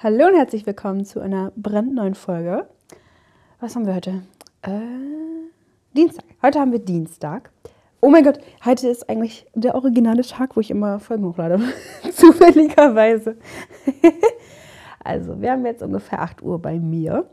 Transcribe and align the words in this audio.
Hallo 0.00 0.28
und 0.28 0.36
herzlich 0.36 0.64
willkommen 0.64 1.04
zu 1.04 1.18
einer 1.18 1.50
brandneuen 1.56 2.14
Folge. 2.14 2.68
Was 3.58 3.74
haben 3.74 3.84
wir 3.84 3.96
heute? 3.96 4.22
Äh, 4.62 4.78
Dienstag. 5.96 6.24
Heute 6.40 6.60
haben 6.60 6.70
wir 6.70 6.78
Dienstag. 6.78 7.50
Oh 8.00 8.08
mein 8.08 8.22
Gott, 8.22 8.38
heute 8.64 8.86
ist 8.86 9.10
eigentlich 9.10 9.44
der 9.54 9.74
originale 9.74 10.22
Tag, 10.22 10.54
wo 10.54 10.60
ich 10.60 10.70
immer 10.70 11.00
Folgen 11.00 11.24
hochlade. 11.24 11.58
Zufälligerweise. 12.12 13.38
also, 15.04 15.40
wir 15.40 15.50
haben 15.50 15.66
jetzt 15.66 15.82
ungefähr 15.82 16.22
8 16.22 16.42
Uhr 16.42 16.62
bei 16.62 16.78
mir. 16.78 17.28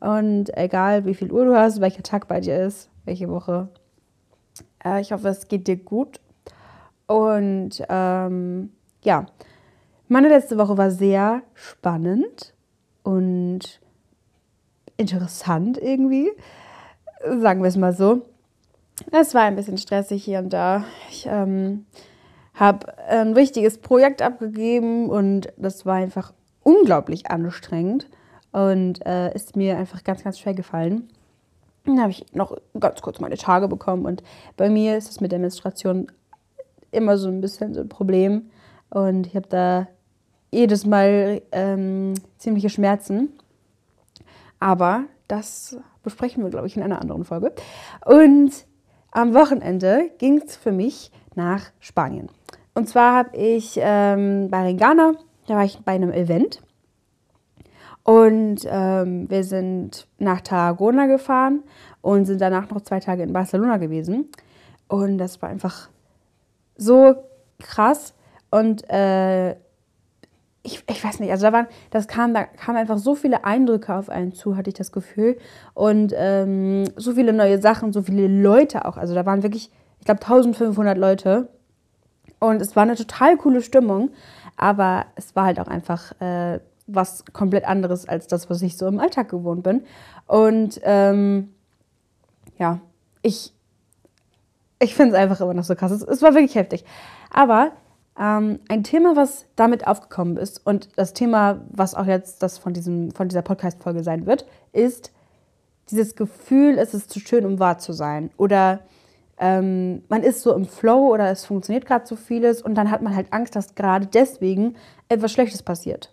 Und 0.00 0.54
egal, 0.58 1.06
wie 1.06 1.14
viel 1.14 1.32
Uhr 1.32 1.46
du 1.46 1.56
hast, 1.56 1.80
welcher 1.80 2.02
Tag 2.02 2.28
bei 2.28 2.40
dir 2.40 2.66
ist, 2.66 2.90
welche 3.06 3.30
Woche. 3.30 3.70
Äh, 4.84 5.00
ich 5.00 5.12
hoffe, 5.12 5.28
es 5.28 5.48
geht 5.48 5.66
dir 5.66 5.78
gut. 5.78 6.20
Und 7.06 7.82
ähm, 7.88 8.72
ja, 9.04 9.24
meine 10.10 10.28
letzte 10.28 10.58
Woche 10.58 10.76
war 10.76 10.90
sehr 10.90 11.42
spannend 11.54 12.52
und 13.04 13.80
interessant 14.96 15.78
irgendwie. 15.78 16.32
Sagen 17.24 17.62
wir 17.62 17.68
es 17.68 17.76
mal 17.76 17.94
so. 17.94 18.22
Es 19.12 19.34
war 19.34 19.42
ein 19.42 19.54
bisschen 19.54 19.78
stressig 19.78 20.24
hier 20.24 20.40
und 20.40 20.52
da. 20.52 20.84
Ich 21.10 21.26
ähm, 21.30 21.86
habe 22.54 22.98
ein 23.08 23.36
wichtiges 23.36 23.78
Projekt 23.78 24.20
abgegeben 24.20 25.08
und 25.08 25.52
das 25.56 25.86
war 25.86 25.94
einfach 25.94 26.32
unglaublich 26.64 27.30
anstrengend 27.30 28.08
und 28.50 29.06
äh, 29.06 29.32
ist 29.32 29.54
mir 29.54 29.78
einfach 29.78 30.02
ganz, 30.02 30.24
ganz 30.24 30.40
schwer 30.40 30.54
gefallen. 30.54 31.08
Dann 31.84 32.00
habe 32.00 32.10
ich 32.10 32.26
noch 32.34 32.56
ganz 32.78 33.00
kurz 33.00 33.20
meine 33.20 33.36
Tage 33.36 33.68
bekommen 33.68 34.06
und 34.06 34.24
bei 34.56 34.70
mir 34.70 34.96
ist 34.96 35.08
es 35.08 35.20
mit 35.20 35.30
der 35.30 35.38
Menstruation 35.38 36.10
immer 36.90 37.16
so 37.16 37.28
ein 37.28 37.40
bisschen 37.40 37.74
so 37.74 37.80
ein 37.80 37.88
Problem 37.88 38.50
und 38.90 39.28
ich 39.28 39.36
habe 39.36 39.48
da 39.48 39.86
jedes 40.50 40.86
Mal 40.86 41.42
ähm, 41.52 42.14
ziemliche 42.38 42.70
Schmerzen. 42.70 43.30
Aber 44.58 45.04
das 45.28 45.78
besprechen 46.02 46.42
wir, 46.42 46.50
glaube 46.50 46.66
ich, 46.66 46.76
in 46.76 46.82
einer 46.82 47.00
anderen 47.00 47.24
Folge. 47.24 47.52
Und 48.04 48.52
am 49.10 49.34
Wochenende 49.34 50.10
ging 50.18 50.38
es 50.38 50.56
für 50.56 50.72
mich 50.72 51.10
nach 51.34 51.70
Spanien. 51.80 52.28
Und 52.74 52.88
zwar 52.88 53.14
habe 53.14 53.36
ich 53.36 53.78
ähm, 53.80 54.48
bei 54.50 54.62
Regana, 54.62 55.14
da 55.46 55.56
war 55.56 55.64
ich 55.64 55.78
bei 55.80 55.92
einem 55.92 56.12
Event. 56.12 56.62
Und 58.02 58.60
ähm, 58.66 59.28
wir 59.30 59.44
sind 59.44 60.06
nach 60.18 60.40
Tarragona 60.40 61.06
gefahren 61.06 61.62
und 62.00 62.24
sind 62.24 62.40
danach 62.40 62.70
noch 62.70 62.80
zwei 62.80 63.00
Tage 63.00 63.22
in 63.22 63.32
Barcelona 63.32 63.76
gewesen. 63.76 64.30
Und 64.88 65.18
das 65.18 65.40
war 65.42 65.48
einfach 65.48 65.88
so 66.76 67.14
krass. 67.58 68.14
Und 68.50 68.88
äh, 68.88 69.56
ich, 70.70 70.84
ich 70.88 71.04
weiß 71.04 71.20
nicht, 71.20 71.30
also 71.30 71.46
da 71.46 71.52
waren, 71.52 71.66
das 71.90 72.06
kam, 72.06 72.32
da 72.34 72.44
kamen 72.44 72.78
einfach 72.78 72.98
so 72.98 73.14
viele 73.14 73.44
Eindrücke 73.44 73.94
auf 73.94 74.08
einen 74.08 74.32
zu, 74.32 74.56
hatte 74.56 74.70
ich 74.70 74.74
das 74.74 74.92
Gefühl. 74.92 75.36
Und 75.74 76.12
ähm, 76.16 76.84
so 76.96 77.14
viele 77.14 77.32
neue 77.32 77.60
Sachen, 77.60 77.92
so 77.92 78.02
viele 78.02 78.28
Leute 78.28 78.84
auch. 78.84 78.96
Also 78.96 79.14
da 79.14 79.26
waren 79.26 79.42
wirklich, 79.42 79.70
ich 79.98 80.04
glaube, 80.04 80.22
1500 80.22 80.96
Leute. 80.96 81.48
Und 82.38 82.62
es 82.62 82.76
war 82.76 82.84
eine 82.84 82.94
total 82.94 83.36
coole 83.36 83.62
Stimmung. 83.62 84.10
Aber 84.56 85.06
es 85.16 85.34
war 85.34 85.46
halt 85.46 85.58
auch 85.58 85.68
einfach 85.68 86.12
äh, 86.20 86.60
was 86.86 87.24
komplett 87.32 87.64
anderes 87.64 88.08
als 88.08 88.26
das, 88.26 88.50
was 88.50 88.62
ich 88.62 88.76
so 88.76 88.86
im 88.86 89.00
Alltag 89.00 89.28
gewohnt 89.28 89.62
bin. 89.62 89.84
Und 90.26 90.80
ähm, 90.84 91.52
ja, 92.58 92.80
ich, 93.22 93.52
ich 94.78 94.94
finde 94.94 95.14
es 95.14 95.20
einfach 95.20 95.40
immer 95.40 95.54
noch 95.54 95.64
so 95.64 95.74
krass. 95.74 95.90
Es, 95.90 96.02
es 96.02 96.22
war 96.22 96.34
wirklich 96.34 96.54
heftig. 96.54 96.84
Aber 97.30 97.72
ähm, 98.18 98.60
ein 98.68 98.84
Thema, 98.84 99.16
was 99.16 99.46
damit 99.56 99.86
aufgekommen 99.86 100.36
ist 100.36 100.64
und 100.66 100.88
das 100.96 101.12
Thema, 101.12 101.60
was 101.70 101.94
auch 101.94 102.06
jetzt 102.06 102.42
das 102.42 102.58
von, 102.58 102.72
diesem, 102.72 103.12
von 103.12 103.28
dieser 103.28 103.42
Podcast-Folge 103.42 104.02
sein 104.02 104.26
wird, 104.26 104.46
ist 104.72 105.12
dieses 105.90 106.14
Gefühl, 106.14 106.78
es 106.78 106.94
ist 106.94 107.10
zu 107.10 107.20
schön, 107.20 107.44
um 107.44 107.58
wahr 107.58 107.78
zu 107.78 107.92
sein. 107.92 108.30
Oder 108.36 108.80
ähm, 109.38 110.02
man 110.08 110.22
ist 110.22 110.42
so 110.42 110.54
im 110.54 110.66
Flow 110.66 111.08
oder 111.08 111.30
es 111.30 111.44
funktioniert 111.46 111.86
gerade 111.86 112.06
so 112.06 112.14
vieles 112.14 112.62
und 112.62 112.74
dann 112.74 112.90
hat 112.90 113.02
man 113.02 113.16
halt 113.16 113.32
Angst, 113.32 113.56
dass 113.56 113.74
gerade 113.74 114.06
deswegen 114.06 114.76
etwas 115.08 115.32
Schlechtes 115.32 115.62
passiert. 115.62 116.12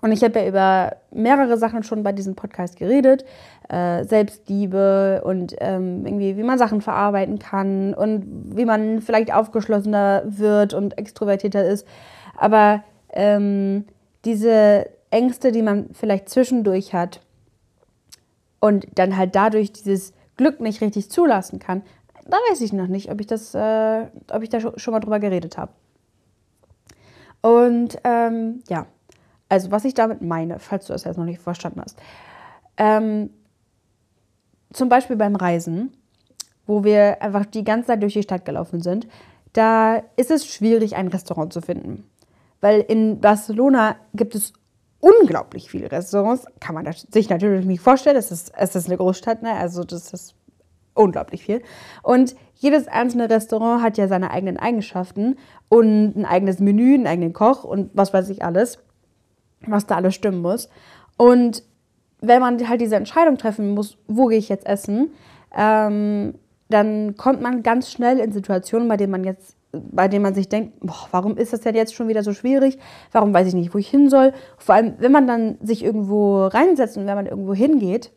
Und 0.00 0.10
ich 0.10 0.24
habe 0.24 0.40
ja 0.40 0.48
über 0.48 0.96
mehrere 1.12 1.56
Sachen 1.56 1.84
schon 1.84 2.02
bei 2.02 2.10
diesem 2.10 2.34
Podcast 2.34 2.76
geredet. 2.76 3.24
Äh, 3.68 4.04
Selbstliebe 4.04 5.22
und 5.24 5.54
ähm, 5.60 6.04
irgendwie, 6.04 6.36
wie 6.36 6.42
man 6.42 6.58
Sachen 6.58 6.80
verarbeiten 6.80 7.38
kann 7.38 7.94
und 7.94 8.56
wie 8.56 8.64
man 8.64 9.00
vielleicht 9.00 9.32
aufgeschlossener 9.32 10.24
wird 10.26 10.74
und 10.74 10.98
extrovertierter 10.98 11.64
ist. 11.64 11.86
Aber 12.36 12.82
ähm, 13.12 13.84
diese 14.24 14.88
Ängste, 15.10 15.52
die 15.52 15.62
man 15.62 15.90
vielleicht 15.92 16.28
zwischendurch 16.28 16.94
hat 16.94 17.20
und 18.58 18.86
dann 18.96 19.16
halt 19.16 19.36
dadurch 19.36 19.72
dieses 19.72 20.12
Glück 20.36 20.60
nicht 20.60 20.80
richtig 20.80 21.10
zulassen 21.10 21.60
kann, 21.60 21.82
da 22.26 22.36
weiß 22.50 22.60
ich 22.60 22.72
noch 22.72 22.88
nicht, 22.88 23.10
ob 23.10 23.20
ich, 23.20 23.26
das, 23.26 23.54
äh, 23.54 24.06
ob 24.32 24.42
ich 24.42 24.48
da 24.48 24.60
schon 24.60 24.92
mal 24.92 25.00
drüber 25.00 25.20
geredet 25.20 25.56
habe. 25.58 25.72
Und 27.40 27.98
ähm, 28.04 28.62
ja, 28.68 28.86
also, 29.52 29.70
was 29.70 29.84
ich 29.84 29.92
damit 29.92 30.22
meine, 30.22 30.58
falls 30.58 30.86
du 30.86 30.94
das 30.94 31.04
jetzt 31.04 31.18
noch 31.18 31.26
nicht 31.26 31.42
verstanden 31.42 31.82
hast. 31.82 31.98
Ähm, 32.78 33.28
zum 34.72 34.88
Beispiel 34.88 35.16
beim 35.16 35.36
Reisen, 35.36 35.94
wo 36.66 36.84
wir 36.84 37.20
einfach 37.20 37.44
die 37.44 37.62
ganze 37.62 37.88
Zeit 37.88 38.02
durch 38.02 38.14
die 38.14 38.22
Stadt 38.22 38.46
gelaufen 38.46 38.80
sind, 38.80 39.06
da 39.52 39.96
ist 40.16 40.30
es 40.30 40.46
schwierig, 40.46 40.96
ein 40.96 41.08
Restaurant 41.08 41.52
zu 41.52 41.60
finden. 41.60 42.08
Weil 42.62 42.80
in 42.80 43.20
Barcelona 43.20 43.96
gibt 44.14 44.34
es 44.34 44.54
unglaublich 45.00 45.70
viele 45.70 45.92
Restaurants. 45.92 46.46
Kann 46.58 46.74
man 46.74 46.90
sich 47.10 47.28
natürlich 47.28 47.66
nicht 47.66 47.82
vorstellen. 47.82 48.16
Es 48.16 48.32
ist, 48.32 48.52
es 48.56 48.74
ist 48.74 48.86
eine 48.86 48.96
Großstadt, 48.96 49.42
ne? 49.42 49.52
also 49.52 49.84
das 49.84 50.14
ist 50.14 50.34
unglaublich 50.94 51.44
viel. 51.44 51.62
Und 52.02 52.36
jedes 52.54 52.88
einzelne 52.88 53.28
Restaurant 53.28 53.82
hat 53.82 53.98
ja 53.98 54.08
seine 54.08 54.30
eigenen 54.30 54.56
Eigenschaften 54.56 55.36
und 55.68 56.16
ein 56.16 56.24
eigenes 56.24 56.58
Menü, 56.58 56.94
einen 56.94 57.06
eigenen 57.06 57.34
Koch 57.34 57.64
und 57.64 57.90
was 57.92 58.14
weiß 58.14 58.30
ich 58.30 58.42
alles 58.42 58.78
was 59.66 59.86
da 59.86 59.96
alles 59.96 60.14
stimmen 60.14 60.42
muss. 60.42 60.68
Und 61.16 61.62
wenn 62.20 62.40
man 62.40 62.68
halt 62.68 62.80
diese 62.80 62.96
Entscheidung 62.96 63.36
treffen 63.36 63.74
muss, 63.74 63.98
wo 64.06 64.26
gehe 64.26 64.38
ich 64.38 64.48
jetzt 64.48 64.66
essen, 64.66 65.12
ähm, 65.56 66.34
dann 66.68 67.16
kommt 67.16 67.42
man 67.42 67.62
ganz 67.62 67.90
schnell 67.90 68.18
in 68.18 68.32
Situationen, 68.32 68.88
bei 68.88 68.96
denen 68.96 69.12
man 69.12 69.24
jetzt, 69.24 69.56
bei 69.72 70.08
denen 70.08 70.22
man 70.22 70.34
sich 70.34 70.48
denkt, 70.48 70.80
boah, 70.80 71.08
warum 71.10 71.36
ist 71.36 71.52
das 71.52 71.60
denn 71.60 71.74
jetzt 71.74 71.94
schon 71.94 72.08
wieder 72.08 72.22
so 72.22 72.32
schwierig? 72.32 72.78
Warum 73.10 73.34
weiß 73.34 73.48
ich 73.48 73.54
nicht, 73.54 73.74
wo 73.74 73.78
ich 73.78 73.88
hin 73.88 74.08
soll? 74.08 74.32
Vor 74.56 74.74
allem, 74.74 74.94
wenn 74.98 75.12
man 75.12 75.26
dann 75.26 75.58
sich 75.62 75.84
irgendwo 75.84 76.46
reinsetzt 76.46 76.96
und 76.96 77.06
wenn 77.06 77.14
man 77.14 77.26
irgendwo 77.26 77.54
hingeht, 77.54 78.12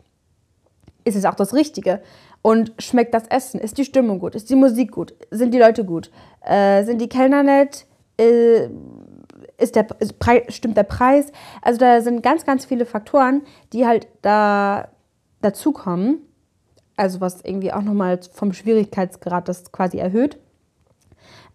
ist 1.04 1.16
es 1.16 1.26
auch 1.26 1.36
das 1.36 1.54
Richtige. 1.54 2.02
Und 2.42 2.74
schmeckt 2.80 3.14
das 3.14 3.28
Essen? 3.28 3.60
Ist 3.60 3.78
die 3.78 3.86
Stimmung 3.86 4.20
gut? 4.20 4.36
Ist 4.36 4.50
die 4.50 4.56
Musik 4.56 4.92
gut? 4.92 5.16
Sind 5.32 5.54
die 5.54 5.60
Leute 5.60 5.84
gut? 5.84 6.12
Äh, 6.42 6.84
sind 6.84 7.02
die 7.02 7.10
Kellner 7.10 7.44
nett? 7.44 7.86
Äh, 8.18 8.70
ist 9.58 9.76
der, 9.76 9.88
stimmt 10.50 10.78
der 10.78 10.84
Preis. 10.84 11.32
Also 11.62 11.80
da 11.80 12.02
sind 12.02 12.24
ganz, 12.24 12.46
ganz 12.46 12.66
viele 12.66 12.86
Faktoren, 12.86 13.44
die 13.74 13.86
halt 13.86 14.08
da 14.22 14.90
dazukommen. 15.42 16.20
Also 16.98 17.22
was 17.22 17.42
irgendwie 17.44 17.74
auch 17.74 17.82
nochmal 17.82 18.20
vom 18.32 18.54
Schwierigkeitsgrad 18.54 19.48
das 19.48 19.72
quasi 19.72 19.98
erhöht. 19.98 20.40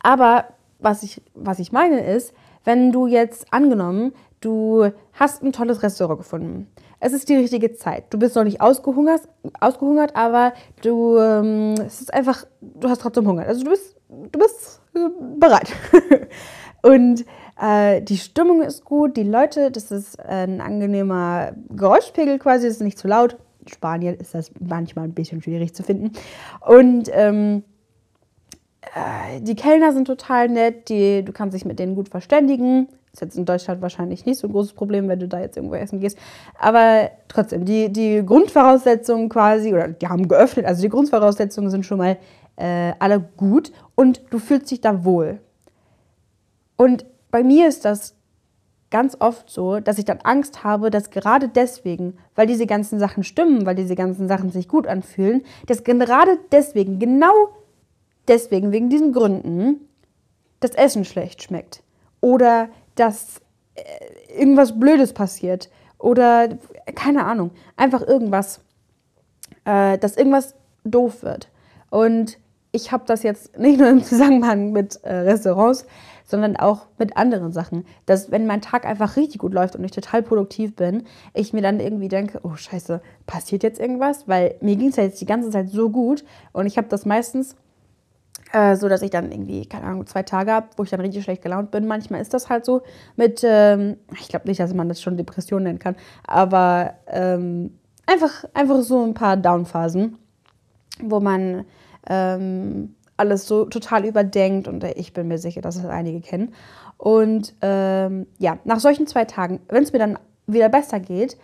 Aber 0.03 0.47
was 0.78 1.03
ich, 1.03 1.22
was 1.34 1.59
ich 1.59 1.72
meine 1.72 2.05
ist, 2.05 2.34
wenn 2.65 2.93
du 2.93 3.06
jetzt 3.06 3.53
angenommen, 3.53 4.12
du 4.41 4.91
hast 5.12 5.43
ein 5.43 5.53
tolles 5.53 5.83
Restaurant 5.83 6.19
gefunden. 6.19 6.71
Es 6.99 7.12
ist 7.15 7.28
die 7.28 7.37
richtige 7.37 7.72
Zeit. 7.72 8.05
Du 8.10 8.19
bist 8.19 8.37
noch 8.37 8.44
nicht 8.44 8.60
ausgehungert, 8.60 9.22
ausgehungert 9.59 10.16
aber 10.16 10.53
du, 10.83 11.16
ähm, 11.19 11.75
es 11.87 12.03
ist 12.03 12.12
einfach, 12.12 12.44
du 12.60 12.89
hast 12.89 13.01
trotzdem 13.01 13.27
Hunger. 13.27 13.47
Also 13.47 13.65
du 13.65 13.71
bist, 13.71 13.97
du 14.09 14.39
bist 14.39 14.83
äh, 14.95 15.09
bereit. 15.39 15.72
Und 16.83 17.24
äh, 17.60 18.01
die 18.03 18.16
Stimmung 18.16 18.62
ist 18.62 18.84
gut, 18.84 19.16
die 19.16 19.22
Leute, 19.22 19.71
das 19.71 19.91
ist 19.91 20.18
ein 20.21 20.60
angenehmer 20.60 21.53
Geräuschpegel 21.68 22.39
quasi, 22.39 22.66
das 22.66 22.77
ist 22.77 22.83
nicht 22.83 22.98
zu 22.98 23.09
laut. 23.09 23.36
In 23.60 23.68
Spanien 23.68 24.15
ist 24.16 24.34
das 24.34 24.51
manchmal 24.59 25.04
ein 25.04 25.15
bisschen 25.15 25.42
schwierig 25.42 25.74
zu 25.74 25.83
finden. 25.83 26.12
Und 26.66 27.10
ähm, 27.12 27.62
äh, 28.95 29.41
die 29.41 29.54
Kellner 29.54 29.92
sind 29.92 30.07
total 30.07 30.48
nett, 30.48 30.89
die, 30.89 31.22
du 31.22 31.33
kannst 31.33 31.54
dich 31.54 31.66
mit 31.66 31.78
denen 31.78 31.95
gut 31.95 32.09
verständigen. 32.09 32.89
Ist 33.12 33.21
jetzt 33.21 33.36
in 33.36 33.45
Deutschland 33.45 33.83
wahrscheinlich 33.83 34.24
nicht 34.24 34.39
so 34.39 34.47
ein 34.47 34.53
großes 34.53 34.72
Problem, 34.72 35.09
wenn 35.09 35.18
du 35.18 35.28
da 35.28 35.41
jetzt 35.41 35.57
irgendwo 35.57 35.74
essen 35.74 36.01
gehst. 36.01 36.16
Aber 36.59 37.10
trotzdem, 37.28 37.65
die, 37.65 37.92
die 37.92 38.24
Grundvoraussetzungen 38.24 39.28
quasi, 39.28 39.74
oder 39.74 39.89
die 39.89 40.07
haben 40.07 40.28
geöffnet, 40.28 40.65
also 40.65 40.80
die 40.80 40.89
Grundvoraussetzungen 40.89 41.71
sind 41.71 41.84
schon 41.84 41.98
mal 41.98 42.16
äh, 42.57 42.92
alle 43.01 43.21
gut 43.36 43.72
und 43.97 44.22
du 44.30 44.39
fühlst 44.39 44.71
dich 44.71 44.80
da 44.80 45.04
wohl. 45.04 45.41
Und 46.77 47.04
bei 47.30 47.42
mir 47.42 47.68
ist 47.68 47.84
das 47.84 48.15
ganz 48.91 49.16
oft 49.21 49.48
so, 49.48 49.80
dass 49.80 49.98
ich 49.98 50.04
dann 50.04 50.18
Angst 50.22 50.65
habe, 50.65 50.91
dass 50.91 51.10
gerade 51.10 51.48
deswegen, 51.48 52.18
weil 52.34 52.47
diese 52.47 52.66
ganzen 52.66 52.98
Sachen 52.98 53.22
stimmen, 53.22 53.65
weil 53.65 53.77
diese 53.77 53.94
ganzen 53.94 54.27
Sachen 54.28 54.50
sich 54.50 54.68
gut 54.68 54.86
anfühlen, 54.86 55.42
dass 55.66 55.84
gerade 55.84 56.38
deswegen, 56.50 56.98
genau 56.98 57.50
deswegen, 58.27 58.72
wegen 58.72 58.91
diesen 58.91 59.12
Gründen, 59.12 59.88
das 60.59 60.72
Essen 60.72 61.04
schlecht 61.04 61.42
schmeckt. 61.42 61.82
Oder 62.21 62.68
dass 62.97 63.41
äh, 63.74 64.38
irgendwas 64.38 64.78
Blödes 64.78 65.12
passiert 65.12 65.71
oder 65.98 66.59
keine 66.94 67.24
Ahnung, 67.24 67.53
einfach 67.76 68.03
irgendwas, 68.03 68.60
äh, 69.65 69.98
dass 69.98 70.16
irgendwas 70.16 70.54
doof 70.84 71.22
wird. 71.22 71.48
Und 71.91 72.38
ich 72.72 72.93
habe 72.93 73.05
das 73.07 73.22
jetzt 73.22 73.59
nicht 73.59 73.78
nur 73.78 73.89
im 73.89 74.03
Zusammenhang 74.03 74.72
mit 74.72 75.03
äh, 75.03 75.13
Restaurants, 75.13 75.87
sondern 76.25 76.57
auch 76.57 76.87
mit 76.99 77.17
anderen 77.17 77.53
Sachen. 77.53 77.84
Dass 78.07 78.31
wenn 78.31 78.47
mein 78.47 78.63
Tag 78.63 78.87
einfach 78.87 79.17
richtig 79.17 79.41
gut 79.41 79.53
läuft 79.53 79.77
und 79.77 79.84
ich 79.84 79.91
total 79.91 80.22
produktiv 80.22 80.77
bin, 80.77 81.05
ich 81.34 81.53
mir 81.53 81.63
dann 81.63 81.81
irgendwie 81.81 82.09
denke, 82.09 82.41
oh 82.45 82.55
scheiße, 82.55 83.03
passiert 83.27 83.63
jetzt 83.63 83.81
irgendwas? 83.81 84.28
Weil 84.28 84.55
mir 84.61 84.77
ging 84.77 84.89
es 84.89 84.97
ja 84.97 85.03
jetzt 85.03 85.21
die 85.21 85.27
ganze 85.27 85.51
Zeit 85.51 85.69
so 85.69 85.91
gut 85.91 86.25
und 86.53 86.67
ich 86.67 86.77
habe 86.77 86.89
das 86.89 87.05
meistens 87.05 87.57
äh, 88.53 88.77
so, 88.77 88.89
dass 88.89 89.03
ich 89.03 89.11
dann 89.11 89.31
irgendwie, 89.31 89.67
keine 89.67 89.87
Ahnung, 89.87 90.07
zwei 90.07 90.22
Tage 90.22 90.53
habe, 90.53 90.69
wo 90.77 90.84
ich 90.84 90.91
dann 90.91 91.01
richtig 91.01 91.25
schlecht 91.25 91.43
gelaunt 91.43 91.71
bin. 91.71 91.87
Manchmal 91.87 92.21
ist 92.21 92.34
das 92.34 92.49
halt 92.49 92.65
so 92.65 92.83
mit, 93.17 93.43
ähm, 93.45 93.97
ich 94.19 94.28
glaube 94.28 94.49
nicht, 94.49 94.61
dass 94.61 94.75
man 94.75 94.89
das 94.89 95.01
schon 95.01 95.17
Depression 95.17 95.65
nennen 95.65 95.78
kann, 95.78 95.97
aber 96.27 96.95
ähm, 97.09 97.78
einfach, 98.07 98.45
einfach 98.55 98.81
so 98.83 99.05
ein 99.05 99.15
paar 99.15 99.37
Downphasen, 99.37 100.19
wo 101.03 101.21
man 101.21 101.65
ähm, 102.08 102.94
alles 103.16 103.47
so 103.47 103.66
total 103.66 104.06
überdenkt 104.06 104.66
und 104.66 104.82
ich 104.82 105.12
bin 105.12 105.28
mir 105.28 105.38
sicher, 105.38 105.60
dass 105.60 105.76
es 105.76 105.84
einige 105.84 106.20
kennen. 106.20 106.54
Und 106.97 107.54
ähm, 107.60 108.26
ja, 108.38 108.58
nach 108.64 108.80
solchen 108.80 109.06
zwei 109.06 109.24
Tagen, 109.26 109.60
wenn 109.68 109.82
es 109.82 109.92
mir 109.92 109.98
dann 109.98 110.18
wieder 110.47 110.68
besser 110.68 111.00
geht 111.00 111.36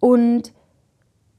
und 0.00 0.52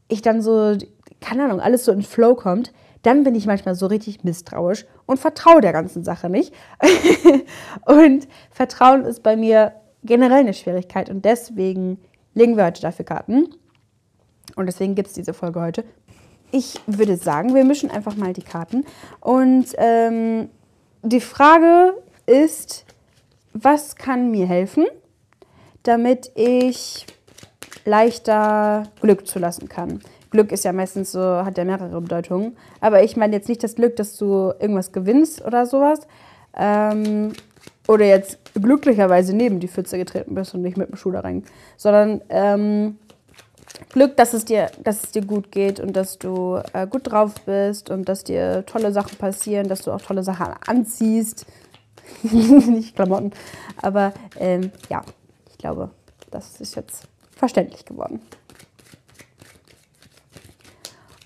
ich 0.07 0.21
dann 0.21 0.41
so, 0.41 0.77
keine 1.21 1.45
Ahnung, 1.45 1.59
alles 1.59 1.85
so 1.85 1.91
in 1.91 2.01
Flow 2.01 2.35
kommt, 2.35 2.73
dann 3.01 3.23
bin 3.23 3.35
ich 3.35 3.45
manchmal 3.45 3.75
so 3.75 3.85
richtig 3.85 4.23
misstrauisch 4.23 4.85
und 5.05 5.19
vertraue 5.19 5.61
der 5.61 5.73
ganzen 5.73 6.03
Sache 6.03 6.29
nicht. 6.29 6.53
und 7.85 8.27
Vertrauen 8.49 9.05
ist 9.05 9.23
bei 9.23 9.35
mir 9.35 9.73
generell 10.03 10.39
eine 10.39 10.53
Schwierigkeit 10.53 11.09
und 11.09 11.23
deswegen 11.23 11.99
legen 12.33 12.57
wir 12.57 12.65
heute 12.65 12.81
dafür 12.81 13.05
Karten. 13.05 13.49
Und 14.55 14.67
deswegen 14.67 14.95
gibt 14.95 15.07
es 15.09 15.13
diese 15.13 15.33
Folge 15.33 15.61
heute 15.61 15.83
ich 16.55 16.79
würde 16.87 17.17
sagen, 17.17 17.53
wir 17.53 17.65
mischen 17.65 17.91
einfach 17.91 18.15
mal 18.15 18.31
die 18.31 18.41
Karten. 18.41 18.85
Und 19.19 19.67
ähm, 19.77 20.47
die 21.03 21.19
Frage 21.19 21.93
ist, 22.25 22.85
was 23.53 23.97
kann 23.97 24.31
mir 24.31 24.45
helfen, 24.45 24.85
damit 25.83 26.31
ich 26.35 27.05
leichter 27.83 28.83
Glück 29.01 29.27
zulassen 29.27 29.67
kann? 29.67 29.99
Glück 30.29 30.53
ist 30.53 30.63
ja 30.63 30.71
meistens 30.71 31.11
so, 31.11 31.21
hat 31.21 31.57
ja 31.57 31.65
mehrere 31.65 31.99
Bedeutungen. 31.99 32.55
Aber 32.79 33.03
ich 33.03 33.17
meine 33.17 33.35
jetzt 33.35 33.49
nicht 33.49 33.63
das 33.63 33.75
Glück, 33.75 33.97
dass 33.97 34.15
du 34.17 34.53
irgendwas 34.59 34.93
gewinnst 34.93 35.43
oder 35.43 35.65
sowas. 35.65 36.07
Ähm, 36.57 37.33
oder 37.87 38.05
jetzt 38.05 38.39
glücklicherweise 38.53 39.35
neben 39.35 39.59
die 39.59 39.67
Pfütze 39.67 39.97
getreten 39.97 40.35
bist 40.35 40.55
und 40.55 40.61
nicht 40.61 40.77
mit 40.77 40.89
dem 40.89 40.95
Schuh 40.95 41.11
da 41.11 41.19
rein. 41.19 41.43
Sondern 41.75 42.21
ähm, 42.29 42.97
Glück, 43.89 44.17
dass 44.17 44.33
es 44.33 44.45
dir, 44.45 44.71
dass 44.83 45.03
es 45.03 45.11
dir 45.11 45.25
gut 45.25 45.51
geht 45.51 45.79
und 45.79 45.93
dass 45.95 46.17
du 46.17 46.61
äh, 46.73 46.87
gut 46.87 47.11
drauf 47.11 47.33
bist 47.45 47.89
und 47.89 48.07
dass 48.09 48.23
dir 48.23 48.65
tolle 48.65 48.91
Sachen 48.91 49.17
passieren, 49.17 49.67
dass 49.67 49.81
du 49.81 49.91
auch 49.91 50.01
tolle 50.01 50.23
Sachen 50.23 50.53
anziehst. 50.67 51.45
Nicht 52.23 52.95
Klamotten. 52.95 53.31
Aber 53.81 54.13
ähm, 54.37 54.71
ja, 54.89 55.03
ich 55.49 55.57
glaube, 55.57 55.91
das 56.31 56.59
ist 56.61 56.75
jetzt 56.75 57.07
verständlich 57.31 57.85
geworden. 57.85 58.21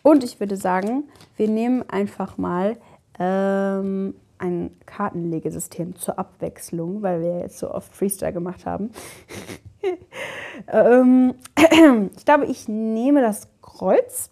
Und 0.02 0.24
ich 0.24 0.40
würde 0.40 0.58
sagen, 0.58 1.04
wir 1.38 1.48
nehmen 1.48 1.88
einfach 1.90 2.38
mal 2.38 2.78
ähm, 3.20 4.16
ein 4.38 4.72
Kartenlegesystem 4.86 5.98
zur 5.98 6.18
Abwechslung, 6.18 7.02
weil 7.02 7.22
wir 7.22 7.40
jetzt 7.40 7.60
so 7.60 7.72
oft 7.72 7.94
Freestyle 7.94 8.34
gemacht 8.34 8.66
haben. 8.66 8.92
ähm, 10.68 11.36
ich 12.16 12.26
glaube, 12.26 12.46
ich 12.46 12.68
nehme 12.68 13.22
das 13.22 13.48
Kreuz. 13.62 14.30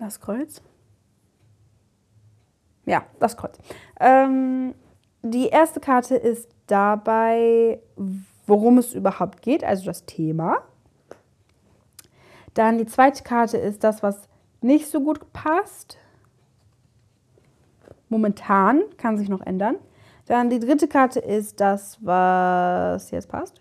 Das 0.00 0.20
Kreuz? 0.20 0.62
Ja, 2.86 3.04
das 3.18 3.36
Kreuz. 3.36 3.58
Ähm, 4.00 4.74
die 5.22 5.48
erste 5.48 5.80
Karte 5.80 6.16
ist 6.16 6.48
dabei, 6.66 7.80
worum 8.46 8.78
es 8.78 8.94
überhaupt 8.94 9.42
geht, 9.42 9.64
also 9.64 9.84
das 9.84 10.06
Thema. 10.06 10.62
Dann 12.54 12.78
die 12.78 12.86
zweite 12.86 13.22
Karte 13.22 13.58
ist 13.58 13.84
das, 13.84 14.02
was 14.02 14.28
nicht 14.60 14.88
so 14.88 15.00
gut 15.00 15.32
passt. 15.32 15.98
Momentan 18.08 18.82
kann 18.96 19.18
sich 19.18 19.28
noch 19.28 19.42
ändern. 19.42 19.76
Dann 20.28 20.50
die 20.50 20.60
dritte 20.60 20.88
Karte 20.88 21.20
ist 21.20 21.60
das, 21.60 21.98
was 22.00 23.10
jetzt 23.10 23.28
passt. 23.28 23.60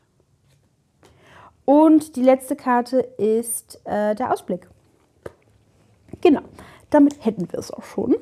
Und 1.66 2.16
die 2.16 2.24
letzte 2.24 2.56
Karte 2.56 3.00
ist 3.00 3.82
äh, 3.86 4.16
der 4.16 4.32
Ausblick. 4.32 4.68
Genau, 6.22 6.42
damit 6.90 7.26
hätten 7.26 7.52
wir 7.52 7.60
es 7.60 7.72
auch 7.72 7.84
schon. 7.84 8.16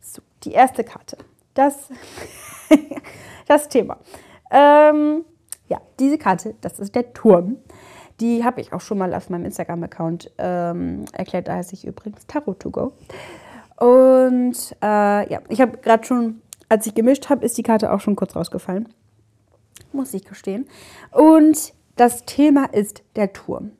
So, 0.00 0.22
die 0.44 0.52
erste 0.52 0.84
Karte. 0.84 1.18
Das, 1.54 1.88
das 3.46 3.68
Thema. 3.68 3.98
Ähm, 4.50 5.24
ja, 5.68 5.80
diese 5.98 6.18
Karte, 6.18 6.54
das 6.60 6.78
ist 6.78 6.94
der 6.94 7.12
Turm. 7.12 7.58
Die 8.20 8.44
habe 8.44 8.60
ich 8.60 8.72
auch 8.72 8.80
schon 8.80 8.98
mal 8.98 9.14
auf 9.14 9.30
meinem 9.30 9.46
Instagram-Account 9.46 10.32
ähm, 10.38 11.06
erklärt. 11.12 11.48
Da 11.48 11.54
heiße 11.54 11.74
ich 11.74 11.86
übrigens 11.86 12.26
Tarot2Go. 12.28 12.92
Und 13.80 14.76
äh, 14.82 15.32
ja, 15.32 15.40
ich 15.48 15.60
habe 15.60 15.78
gerade 15.78 16.04
schon, 16.04 16.42
als 16.70 16.86
ich 16.86 16.94
gemischt 16.94 17.28
habe, 17.28 17.44
ist 17.44 17.58
die 17.58 17.62
Karte 17.62 17.92
auch 17.92 18.00
schon 18.00 18.16
kurz 18.16 18.34
rausgefallen. 18.34 18.88
Muss 19.92 20.14
ich 20.14 20.24
gestehen. 20.24 20.66
Und 21.10 21.74
das 21.96 22.24
Thema 22.24 22.66
ist 22.72 23.02
der 23.16 23.32
Turm. 23.32 23.72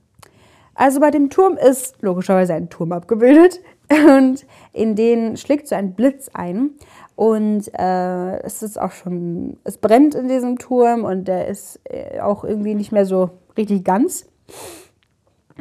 Also 0.75 1.01
bei 1.01 1.11
dem 1.11 1.31
Turm 1.31 1.57
ist 1.57 2.03
logischerweise 2.03 2.55
ein 2.55 2.69
Turm 2.69 2.93
abgebildet 2.93 3.61
und 3.91 4.45
in 4.73 4.97
den 4.97 5.37
schlägt 5.37 5.69
so 5.69 5.75
ein 5.75 5.95
Blitz 5.95 6.31
ein 6.33 6.71
und 7.17 7.71
äh, 7.79 8.41
es 8.43 8.63
ist 8.63 8.81
auch 8.81 8.93
schon, 8.93 9.59
es 9.65 9.79
brennt 9.79 10.15
in 10.15 10.29
diesem 10.29 10.59
Turm 10.59 11.05
und 11.05 11.29
der 11.29 11.49
ist 11.49 11.81
äh, 11.85 12.19
auch 12.21 12.45
irgendwie 12.45 12.75
nicht 12.75 12.93
mehr 12.93 13.07
so 13.07 13.31
richtig 13.57 13.85
ganz. 13.85 14.27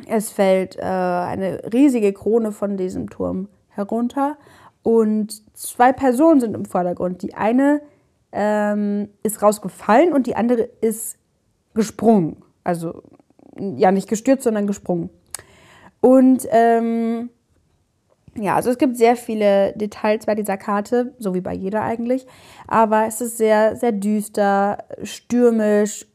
Es 0.07 0.31
fällt 0.31 0.77
äh, 0.77 0.81
eine 0.81 1.61
riesige 1.73 2.13
Krone 2.13 2.51
von 2.51 2.77
diesem 2.77 3.09
Turm 3.09 3.49
herunter 3.67 4.37
und 4.83 5.57
zwei 5.57 5.91
Personen 5.91 6.39
sind 6.39 6.55
im 6.55 6.65
Vordergrund. 6.65 7.21
Die 7.21 7.33
eine 7.33 7.81
ähm, 8.31 9.09
ist 9.23 9.41
rausgefallen 9.41 10.13
und 10.13 10.27
die 10.27 10.35
andere 10.35 10.69
ist 10.81 11.17
gesprungen. 11.73 12.37
Also 12.63 13.03
ja, 13.57 13.91
nicht 13.91 14.07
gestürzt, 14.07 14.43
sondern 14.43 14.67
gesprungen. 14.67 15.09
Und 16.01 16.47
ähm, 16.51 17.29
ja, 18.35 18.55
also 18.55 18.69
es 18.69 18.77
gibt 18.77 18.97
sehr 18.97 19.15
viele 19.15 19.73
Details 19.73 20.25
bei 20.25 20.35
dieser 20.35 20.57
Karte, 20.57 21.13
so 21.19 21.33
wie 21.33 21.41
bei 21.41 21.53
jeder 21.53 21.81
eigentlich. 21.81 22.25
Aber 22.67 23.05
es 23.05 23.21
ist 23.21 23.37
sehr, 23.37 23.75
sehr 23.75 23.91
düster, 23.91 24.77
stürmisch. 25.03 26.07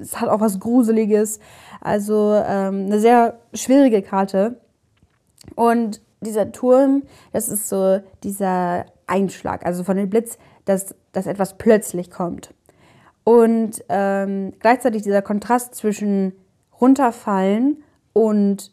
Es 0.00 0.20
hat 0.20 0.28
auch 0.28 0.40
was 0.40 0.60
Gruseliges. 0.60 1.40
Also 1.80 2.34
ähm, 2.46 2.86
eine 2.86 3.00
sehr 3.00 3.38
schwierige 3.52 4.00
Karte. 4.00 4.60
Und 5.54 6.00
dieser 6.26 6.52
Turm, 6.52 7.04
das 7.32 7.48
ist 7.48 7.68
so 7.68 8.00
dieser 8.22 8.86
Einschlag, 9.06 9.64
also 9.64 9.84
von 9.84 9.96
dem 9.96 10.10
Blitz, 10.10 10.38
dass, 10.64 10.94
dass 11.12 11.26
etwas 11.26 11.56
plötzlich 11.56 12.10
kommt. 12.10 12.52
Und 13.24 13.84
ähm, 13.88 14.52
gleichzeitig 14.60 15.02
dieser 15.02 15.22
Kontrast 15.22 15.74
zwischen 15.74 16.32
runterfallen 16.80 17.82
und 18.12 18.72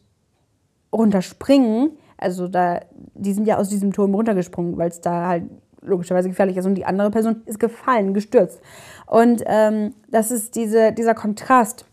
runterspringen, 0.92 1.98
also 2.18 2.48
da, 2.48 2.80
die 3.14 3.32
sind 3.32 3.46
ja 3.46 3.58
aus 3.58 3.68
diesem 3.68 3.92
Turm 3.92 4.14
runtergesprungen, 4.14 4.76
weil 4.78 4.90
es 4.90 5.00
da 5.00 5.26
halt 5.26 5.44
logischerweise 5.80 6.28
gefährlich 6.28 6.56
ist 6.56 6.66
und 6.66 6.76
die 6.76 6.84
andere 6.84 7.10
Person 7.10 7.42
ist 7.46 7.58
gefallen, 7.58 8.14
gestürzt. 8.14 8.60
Und 9.06 9.42
ähm, 9.46 9.94
das 10.08 10.30
ist 10.30 10.54
diese, 10.54 10.92
dieser 10.92 11.14
Kontrast, 11.14 11.86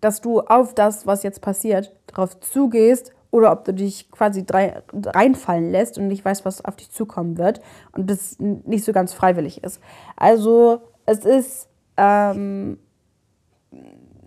dass 0.00 0.20
du 0.20 0.40
auf 0.40 0.74
das, 0.74 1.06
was 1.06 1.22
jetzt 1.22 1.40
passiert, 1.40 1.94
drauf 2.06 2.38
zugehst 2.40 3.12
oder 3.32 3.50
ob 3.50 3.64
du 3.64 3.74
dich 3.74 4.10
quasi 4.12 4.44
reinfallen 4.92 5.72
lässt 5.72 5.98
und 5.98 6.06
nicht 6.06 6.24
weißt, 6.24 6.44
was 6.44 6.64
auf 6.64 6.76
dich 6.76 6.90
zukommen 6.90 7.38
wird 7.38 7.60
und 7.92 8.08
das 8.08 8.36
nicht 8.38 8.84
so 8.84 8.92
ganz 8.92 9.14
freiwillig 9.14 9.64
ist. 9.64 9.80
Also 10.16 10.82
es 11.06 11.24
ist, 11.24 11.68
ähm, 11.96 12.78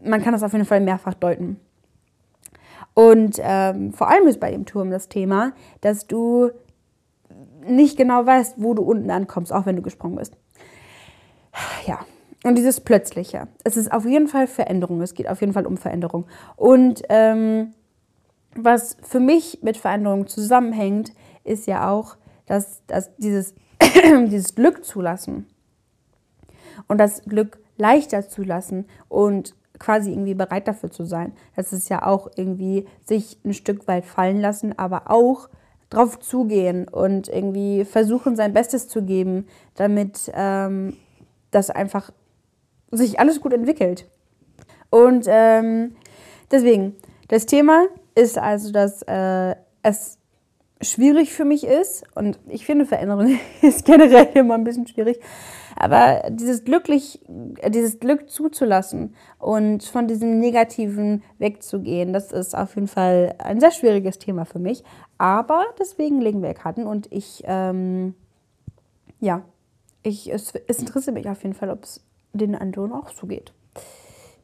man 0.03 0.21
kann 0.21 0.33
das 0.33 0.43
auf 0.43 0.51
jeden 0.51 0.65
Fall 0.65 0.81
mehrfach 0.81 1.13
deuten. 1.13 1.59
Und 2.95 3.39
ähm, 3.41 3.93
vor 3.93 4.09
allem 4.09 4.27
ist 4.27 4.39
bei 4.39 4.51
dem 4.51 4.65
Turm 4.65 4.89
das 4.89 5.07
Thema, 5.07 5.53
dass 5.81 6.07
du 6.07 6.49
nicht 7.63 7.97
genau 7.97 8.25
weißt, 8.25 8.55
wo 8.57 8.73
du 8.73 8.81
unten 8.81 9.11
ankommst, 9.11 9.53
auch 9.53 9.67
wenn 9.67 9.75
du 9.75 9.81
gesprungen 9.83 10.15
bist. 10.15 10.35
Ja, 11.85 11.99
und 12.43 12.55
dieses 12.55 12.81
Plötzliche. 12.81 13.47
Es 13.63 13.77
ist 13.77 13.91
auf 13.91 14.05
jeden 14.05 14.27
Fall 14.27 14.47
Veränderung. 14.47 15.01
Es 15.01 15.13
geht 15.13 15.29
auf 15.29 15.41
jeden 15.41 15.53
Fall 15.53 15.67
um 15.67 15.77
Veränderung. 15.77 16.25
Und 16.55 17.03
ähm, 17.09 17.73
was 18.55 18.97
für 19.01 19.19
mich 19.19 19.59
mit 19.61 19.77
Veränderung 19.77 20.27
zusammenhängt, 20.27 21.13
ist 21.43 21.67
ja 21.67 21.91
auch, 21.91 22.17
dass, 22.45 22.85
dass 22.87 23.15
dieses, 23.17 23.53
dieses 24.27 24.55
Glück 24.55 24.83
zulassen 24.83 25.47
und 26.87 26.97
das 26.97 27.23
Glück 27.23 27.59
leichter 27.77 28.27
zu 28.27 28.43
lassen 28.43 28.85
und 29.09 29.55
quasi 29.79 30.11
irgendwie 30.11 30.33
bereit 30.33 30.67
dafür 30.67 30.89
zu 30.89 31.03
sein. 31.03 31.33
Das 31.55 31.73
ist 31.73 31.89
ja 31.89 32.05
auch 32.05 32.29
irgendwie 32.35 32.87
sich 33.03 33.37
ein 33.43 33.53
Stück 33.53 33.87
weit 33.87 34.05
fallen 34.05 34.39
lassen, 34.39 34.77
aber 34.77 35.11
auch 35.11 35.49
drauf 35.89 36.19
zugehen 36.19 36.87
und 36.87 37.27
irgendwie 37.27 37.85
versuchen, 37.85 38.35
sein 38.35 38.53
Bestes 38.53 38.87
zu 38.87 39.03
geben, 39.03 39.47
damit 39.75 40.31
ähm, 40.33 40.95
das 41.51 41.69
einfach 41.69 42.11
sich 42.91 43.19
alles 43.19 43.41
gut 43.41 43.53
entwickelt. 43.53 44.09
Und 44.89 45.25
ähm, 45.27 45.95
deswegen, 46.51 46.95
das 47.27 47.45
Thema 47.45 47.87
ist 48.15 48.37
also, 48.37 48.71
dass 48.71 49.01
äh, 49.03 49.55
es 49.83 50.17
schwierig 50.81 51.33
für 51.33 51.45
mich 51.45 51.65
ist 51.65 52.03
und 52.15 52.37
ich 52.47 52.65
finde 52.65 52.85
Veränderung 52.85 53.39
ist 53.61 53.85
generell 53.85 54.29
immer 54.33 54.55
ein 54.55 54.63
bisschen 54.63 54.87
schwierig, 54.87 55.19
aber 55.75 56.23
dieses 56.29 56.63
glücklich 56.63 57.21
dieses 57.69 57.99
Glück 57.99 58.29
zuzulassen 58.29 59.15
und 59.39 59.83
von 59.83 60.07
diesem 60.07 60.39
negativen 60.39 61.23
wegzugehen, 61.37 62.13
das 62.13 62.31
ist 62.31 62.55
auf 62.57 62.75
jeden 62.75 62.87
Fall 62.87 63.35
ein 63.39 63.59
sehr 63.59 63.71
schwieriges 63.71 64.19
Thema 64.19 64.45
für 64.45 64.59
mich, 64.59 64.83
aber 65.17 65.63
deswegen 65.79 66.21
legen 66.21 66.41
wir 66.41 66.53
Karten 66.53 66.85
und 66.85 67.11
ich 67.11 67.43
ähm, 67.45 68.13
ja, 69.19 69.43
ich 70.03 70.31
es, 70.31 70.53
es 70.67 70.79
interessiert 70.79 71.15
mich 71.15 71.29
auf 71.29 71.41
jeden 71.43 71.55
Fall, 71.55 71.69
ob 71.69 71.83
es 71.83 72.03
den 72.33 72.55
anderen 72.55 72.91
auch 72.91 73.09
so 73.09 73.27
geht. 73.27 73.53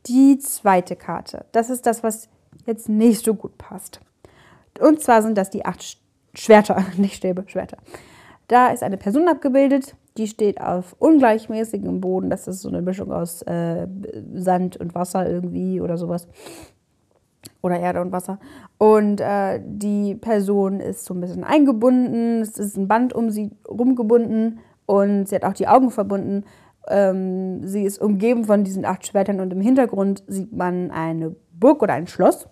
Die 0.08 0.40
zweite 0.40 0.96
Karte, 0.96 1.46
das 1.52 1.70
ist 1.70 1.86
das, 1.86 2.04
was 2.04 2.30
jetzt 2.66 2.90
nicht 2.90 3.26
so 3.26 3.34
gut 3.34 3.58
passt. 3.58 4.00
Und 4.80 5.02
zwar 5.02 5.22
sind 5.22 5.38
das 5.38 5.50
die 5.50 5.66
acht 5.66 5.98
Schwerter, 6.34 6.84
nicht 6.98 7.16
Stäbe, 7.16 7.44
Schwerter. 7.48 7.78
Da 8.48 8.68
ist 8.68 8.84
eine 8.84 8.98
Person 8.98 9.28
abgebildet, 9.28 9.96
die 10.18 10.28
steht 10.28 10.60
auf 10.60 10.96
ungleichmäßigem 11.00 12.02
Boden. 12.02 12.30
Das 12.30 12.48
ist 12.48 12.62
so 12.62 12.70
eine 12.70 12.82
Mischung 12.82 13.12
aus 13.12 13.42
äh, 13.44 13.88
Sand 14.34 14.78
und 14.78 14.94
Wasser 14.94 15.30
irgendwie 15.30 15.80
oder 15.80 15.98
sowas. 15.98 16.28
Oder 17.62 17.80
Erde 17.80 18.02
und 18.02 18.12
Wasser. 18.12 18.40
Und 18.78 19.22
äh, 19.22 19.62
die 19.64 20.16
Person 20.16 20.80
ist 20.80 21.06
so 21.06 21.14
ein 21.14 21.22
bisschen 21.22 21.44
eingebunden. 21.44 22.42
Es 22.42 22.58
ist 22.58 22.78
ein 22.78 22.88
Band 22.88 23.14
um 23.14 23.30
sie 23.30 23.52
rumgebunden 23.70 24.60
und 24.86 25.30
sie 25.30 25.36
hat 25.36 25.46
auch 25.46 25.54
die 25.54 25.68
Augen 25.68 25.90
verbunden. 25.90 26.44
Ähm, 26.90 27.66
sie 27.66 27.84
ist 27.84 28.02
umgeben 28.02 28.46
von 28.46 28.64
diesen 28.64 28.84
acht 28.84 29.08
Schwertern 29.08 29.40
und 29.40 29.54
im 29.54 29.62
Hintergrund 29.62 30.24
sieht 30.28 30.52
man 30.52 30.92
eine 30.92 31.36
Burg 31.62 31.82
oder 31.82 31.94
ein 31.94 32.08
Schloss. 32.08 32.50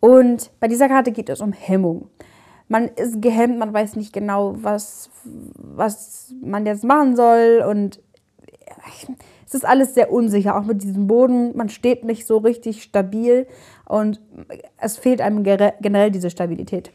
Und 0.00 0.50
bei 0.60 0.68
dieser 0.68 0.88
Karte 0.88 1.12
geht 1.12 1.30
es 1.30 1.40
um 1.40 1.52
Hemmung. 1.52 2.10
Man 2.68 2.88
ist 2.88 3.22
gehemmt, 3.22 3.58
man 3.58 3.72
weiß 3.72 3.96
nicht 3.96 4.12
genau, 4.12 4.54
was, 4.58 5.08
was 5.24 6.34
man 6.42 6.66
jetzt 6.66 6.84
machen 6.84 7.16
soll. 7.16 7.64
Und 7.66 8.00
es 9.46 9.54
ist 9.54 9.64
alles 9.64 9.94
sehr 9.94 10.12
unsicher, 10.12 10.58
auch 10.58 10.64
mit 10.64 10.82
diesem 10.82 11.06
Boden. 11.06 11.56
Man 11.56 11.70
steht 11.70 12.04
nicht 12.04 12.26
so 12.26 12.36
richtig 12.36 12.82
stabil 12.82 13.46
und 13.86 14.20
es 14.76 14.98
fehlt 14.98 15.22
einem 15.22 15.42
generell 15.42 16.10
diese 16.10 16.28
Stabilität. 16.28 16.92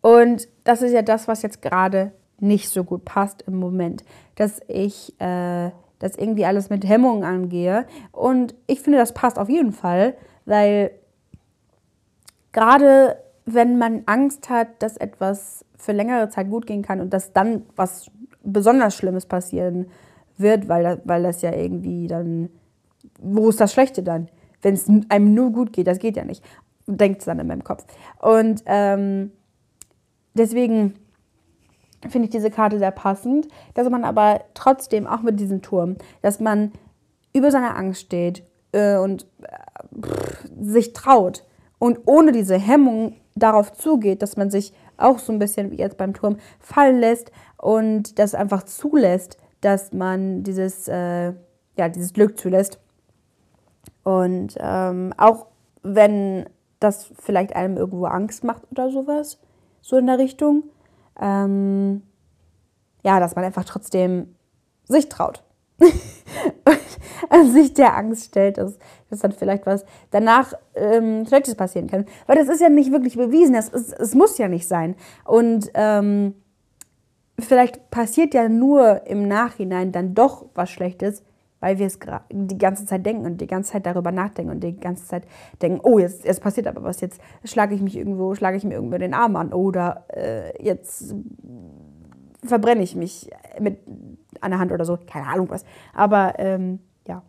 Und 0.00 0.48
das 0.64 0.80
ist 0.80 0.92
ja 0.92 1.02
das, 1.02 1.28
was 1.28 1.42
jetzt 1.42 1.60
gerade 1.60 2.12
nicht 2.38 2.70
so 2.70 2.84
gut 2.84 3.04
passt 3.04 3.42
im 3.42 3.56
Moment, 3.56 4.02
dass 4.34 4.62
ich 4.66 5.14
äh, 5.20 5.70
das 6.00 6.16
irgendwie 6.16 6.44
alles 6.44 6.70
mit 6.70 6.86
Hemmungen 6.86 7.22
angehe. 7.22 7.86
Und 8.10 8.56
ich 8.66 8.80
finde, 8.80 8.98
das 8.98 9.14
passt 9.14 9.38
auf 9.38 9.48
jeden 9.48 9.72
Fall, 9.72 10.16
weil 10.46 10.90
gerade 12.52 13.16
wenn 13.46 13.78
man 13.78 14.02
Angst 14.06 14.50
hat, 14.50 14.82
dass 14.82 14.96
etwas 14.96 15.64
für 15.76 15.92
längere 15.92 16.28
Zeit 16.28 16.50
gut 16.50 16.66
gehen 16.66 16.82
kann 16.82 17.00
und 17.00 17.12
dass 17.12 17.32
dann 17.32 17.62
was 17.76 18.10
besonders 18.42 18.94
Schlimmes 18.94 19.26
passieren 19.26 19.86
wird, 20.36 20.68
weil 20.68 20.82
das, 20.82 20.98
weil 21.04 21.22
das 21.22 21.42
ja 21.42 21.54
irgendwie 21.54 22.06
dann, 22.06 22.50
wo 23.20 23.48
ist 23.48 23.60
das 23.60 23.72
Schlechte 23.72 24.02
dann? 24.02 24.28
Wenn 24.62 24.74
es 24.74 24.88
einem 25.08 25.34
nur 25.34 25.52
gut 25.52 25.72
geht, 25.72 25.86
das 25.86 25.98
geht 25.98 26.16
ja 26.16 26.24
nicht. 26.24 26.44
Denkt 26.86 27.20
es 27.20 27.26
dann 27.26 27.38
in 27.38 27.46
meinem 27.46 27.64
Kopf. 27.64 27.84
Und 28.20 28.62
ähm, 28.66 29.32
deswegen 30.34 30.94
finde 32.08 32.26
ich 32.26 32.30
diese 32.30 32.50
Karte 32.50 32.78
sehr 32.78 32.90
passend, 32.90 33.48
dass 33.74 33.88
man 33.90 34.04
aber 34.04 34.40
trotzdem 34.54 35.06
auch 35.06 35.22
mit 35.22 35.38
diesem 35.38 35.62
Turm, 35.62 35.96
dass 36.22 36.40
man 36.40 36.72
über 37.32 37.50
seine 37.50 37.76
Angst 37.76 38.00
steht 38.02 38.42
äh, 38.72 38.96
und 38.96 39.26
äh, 39.42 40.00
pff, 40.00 40.48
sich 40.60 40.92
traut 40.92 41.44
und 41.78 42.00
ohne 42.06 42.32
diese 42.32 42.58
Hemmung 42.58 43.16
darauf 43.34 43.72
zugeht, 43.72 44.22
dass 44.22 44.36
man 44.36 44.50
sich 44.50 44.72
auch 44.96 45.18
so 45.18 45.32
ein 45.32 45.38
bisschen 45.38 45.70
wie 45.70 45.78
jetzt 45.78 45.96
beim 45.96 46.14
Turm 46.14 46.36
fallen 46.58 47.00
lässt 47.00 47.32
und 47.56 48.18
das 48.18 48.34
einfach 48.34 48.64
zulässt, 48.64 49.38
dass 49.60 49.92
man 49.92 50.42
dieses, 50.42 50.88
äh, 50.88 51.32
ja, 51.76 51.88
dieses 51.88 52.12
Glück 52.12 52.38
zulässt. 52.38 52.78
Und 54.02 54.56
ähm, 54.58 55.12
auch 55.16 55.46
wenn 55.82 56.46
das 56.80 57.10
vielleicht 57.18 57.54
einem 57.54 57.76
irgendwo 57.76 58.06
Angst 58.06 58.44
macht 58.44 58.62
oder 58.70 58.90
sowas, 58.90 59.38
so 59.80 59.96
in 59.96 60.06
der 60.06 60.18
Richtung, 60.18 60.64
ähm, 61.18 62.02
ja, 63.02 63.20
dass 63.20 63.34
man 63.34 63.44
einfach 63.44 63.64
trotzdem 63.64 64.34
sich 64.84 65.08
traut. 65.08 65.42
an 67.30 67.52
sich 67.52 67.74
der 67.74 67.96
Angst 67.96 68.26
stellt, 68.26 68.58
dass, 68.58 68.78
dass 69.08 69.20
dann 69.20 69.32
vielleicht 69.32 69.66
was 69.66 69.84
danach 70.10 70.52
ähm, 70.74 71.24
Schlechtes 71.26 71.54
passieren 71.54 71.88
kann. 71.88 72.06
Weil 72.26 72.36
das 72.36 72.48
ist 72.48 72.60
ja 72.60 72.68
nicht 72.68 72.92
wirklich 72.92 73.16
bewiesen, 73.16 73.54
es, 73.54 73.68
ist, 73.68 73.92
es 73.92 74.14
muss 74.14 74.38
ja 74.38 74.48
nicht 74.48 74.68
sein. 74.68 74.94
Und 75.24 75.70
ähm, 75.74 76.34
vielleicht 77.38 77.90
passiert 77.90 78.34
ja 78.34 78.48
nur 78.48 79.06
im 79.06 79.26
Nachhinein 79.26 79.92
dann 79.92 80.14
doch 80.14 80.46
was 80.54 80.70
Schlechtes, 80.70 81.22
weil 81.60 81.78
wir 81.78 81.86
es 81.86 81.98
die 82.30 82.58
ganze 82.58 82.86
Zeit 82.86 83.04
denken 83.06 83.26
und 83.26 83.40
die 83.40 83.46
ganze 83.46 83.72
Zeit 83.72 83.86
darüber 83.86 84.12
nachdenken 84.12 84.50
und 84.50 84.60
die 84.64 84.78
ganze 84.78 85.06
Zeit 85.06 85.24
denken, 85.62 85.80
oh, 85.82 85.98
jetzt, 85.98 86.24
jetzt 86.24 86.42
passiert 86.42 86.66
aber 86.66 86.82
was, 86.82 87.00
jetzt 87.00 87.20
schlage 87.44 87.74
ich 87.74 87.82
mich 87.82 87.96
irgendwo, 87.96 88.34
schlage 88.34 88.56
ich 88.56 88.64
mir 88.64 88.74
irgendwo 88.74 88.98
den 88.98 89.14
Arm 89.14 89.36
an 89.36 89.52
oder 89.52 90.04
äh, 90.08 90.62
jetzt 90.62 91.14
verbrenne 92.44 92.82
ich 92.82 92.96
mich 92.96 93.30
mit 93.58 93.78
einer 94.40 94.58
Hand 94.58 94.72
oder 94.72 94.84
so, 94.84 94.98
keine 95.06 95.26
Ahnung 95.26 95.50
was. 95.50 95.64
Aber 95.94 96.34
ähm, 96.38 96.80
ja, 97.06 97.22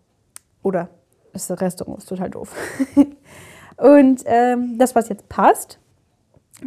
oder 0.63 0.89
das 1.33 1.49
Restaurant 1.51 1.99
ist 1.99 2.07
total 2.07 2.29
doof. 2.29 2.55
und 3.77 4.23
ähm, 4.25 4.77
das, 4.77 4.95
was 4.95 5.09
jetzt 5.09 5.27
passt, 5.29 5.79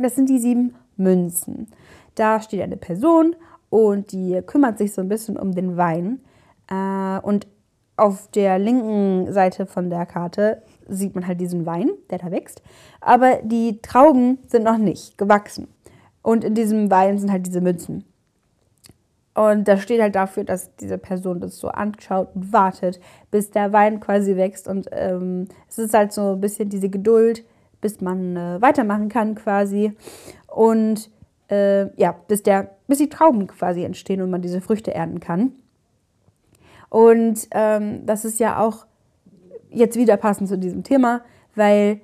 das 0.00 0.14
sind 0.14 0.28
die 0.28 0.38
sieben 0.38 0.75
Münzen. 0.97 1.68
Da 2.14 2.40
steht 2.40 2.61
eine 2.61 2.76
Person 2.76 3.37
und 3.71 4.12
die 4.12 4.40
kümmert 4.47 4.78
sich 4.78 4.92
so 4.92 5.00
ein 5.00 5.09
bisschen 5.09 5.37
um 5.37 5.54
den 5.54 5.76
Wein. 5.76 6.21
Äh, 6.71 7.18
und 7.21 7.47
auf 7.96 8.28
der 8.32 8.58
linken 8.58 9.32
Seite 9.32 9.66
von 9.66 9.90
der 9.90 10.06
Karte 10.06 10.62
sieht 10.88 11.14
man 11.14 11.26
halt 11.26 11.40
diesen 11.40 11.64
Wein, 11.66 11.90
der 12.10 12.18
da 12.18 12.30
wächst. 12.30 12.62
Aber 13.00 13.38
die 13.42 13.80
Trauben 13.82 14.38
sind 14.46 14.64
noch 14.64 14.78
nicht 14.78 15.16
gewachsen. 15.16 15.68
Und 16.22 16.42
in 16.42 16.54
diesem 16.54 16.90
Wein 16.90 17.18
sind 17.18 17.30
halt 17.30 17.46
diese 17.46 17.60
Münzen. 17.60 18.04
Und 19.34 19.66
das 19.66 19.82
steht 19.82 20.00
halt 20.00 20.14
dafür, 20.14 20.44
dass 20.44 20.74
diese 20.76 20.96
Person 20.96 21.40
das 21.40 21.58
so 21.58 21.68
anschaut 21.68 22.28
und 22.34 22.52
wartet, 22.52 23.00
bis 23.30 23.50
der 23.50 23.72
Wein 23.72 24.00
quasi 24.00 24.36
wächst. 24.36 24.68
Und 24.68 24.88
ähm, 24.92 25.48
es 25.68 25.78
ist 25.78 25.92
halt 25.92 26.12
so 26.12 26.32
ein 26.34 26.40
bisschen 26.40 26.68
diese 26.68 26.88
Geduld, 26.88 27.44
bis 27.80 28.00
man 28.00 28.36
äh, 28.36 28.62
weitermachen 28.62 29.08
kann 29.08 29.34
quasi. 29.34 29.92
Und 30.46 31.10
äh, 31.50 31.86
ja, 32.00 32.12
bis, 32.28 32.42
der, 32.42 32.70
bis 32.86 32.98
die 32.98 33.08
Trauben 33.08 33.46
quasi 33.48 33.82
entstehen 33.82 34.22
und 34.22 34.30
man 34.30 34.42
diese 34.42 34.60
Früchte 34.60 34.94
ernten 34.94 35.20
kann. 35.20 35.52
Und 36.94 37.48
ähm, 37.50 38.06
das 38.06 38.24
ist 38.24 38.38
ja 38.38 38.60
auch 38.60 38.86
jetzt 39.68 39.96
wieder 39.96 40.16
passend 40.16 40.48
zu 40.48 40.56
diesem 40.56 40.84
Thema, 40.84 41.22
weil 41.56 42.00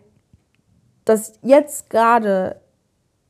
das 1.04 1.34
jetzt 1.42 1.90
gerade 1.90 2.60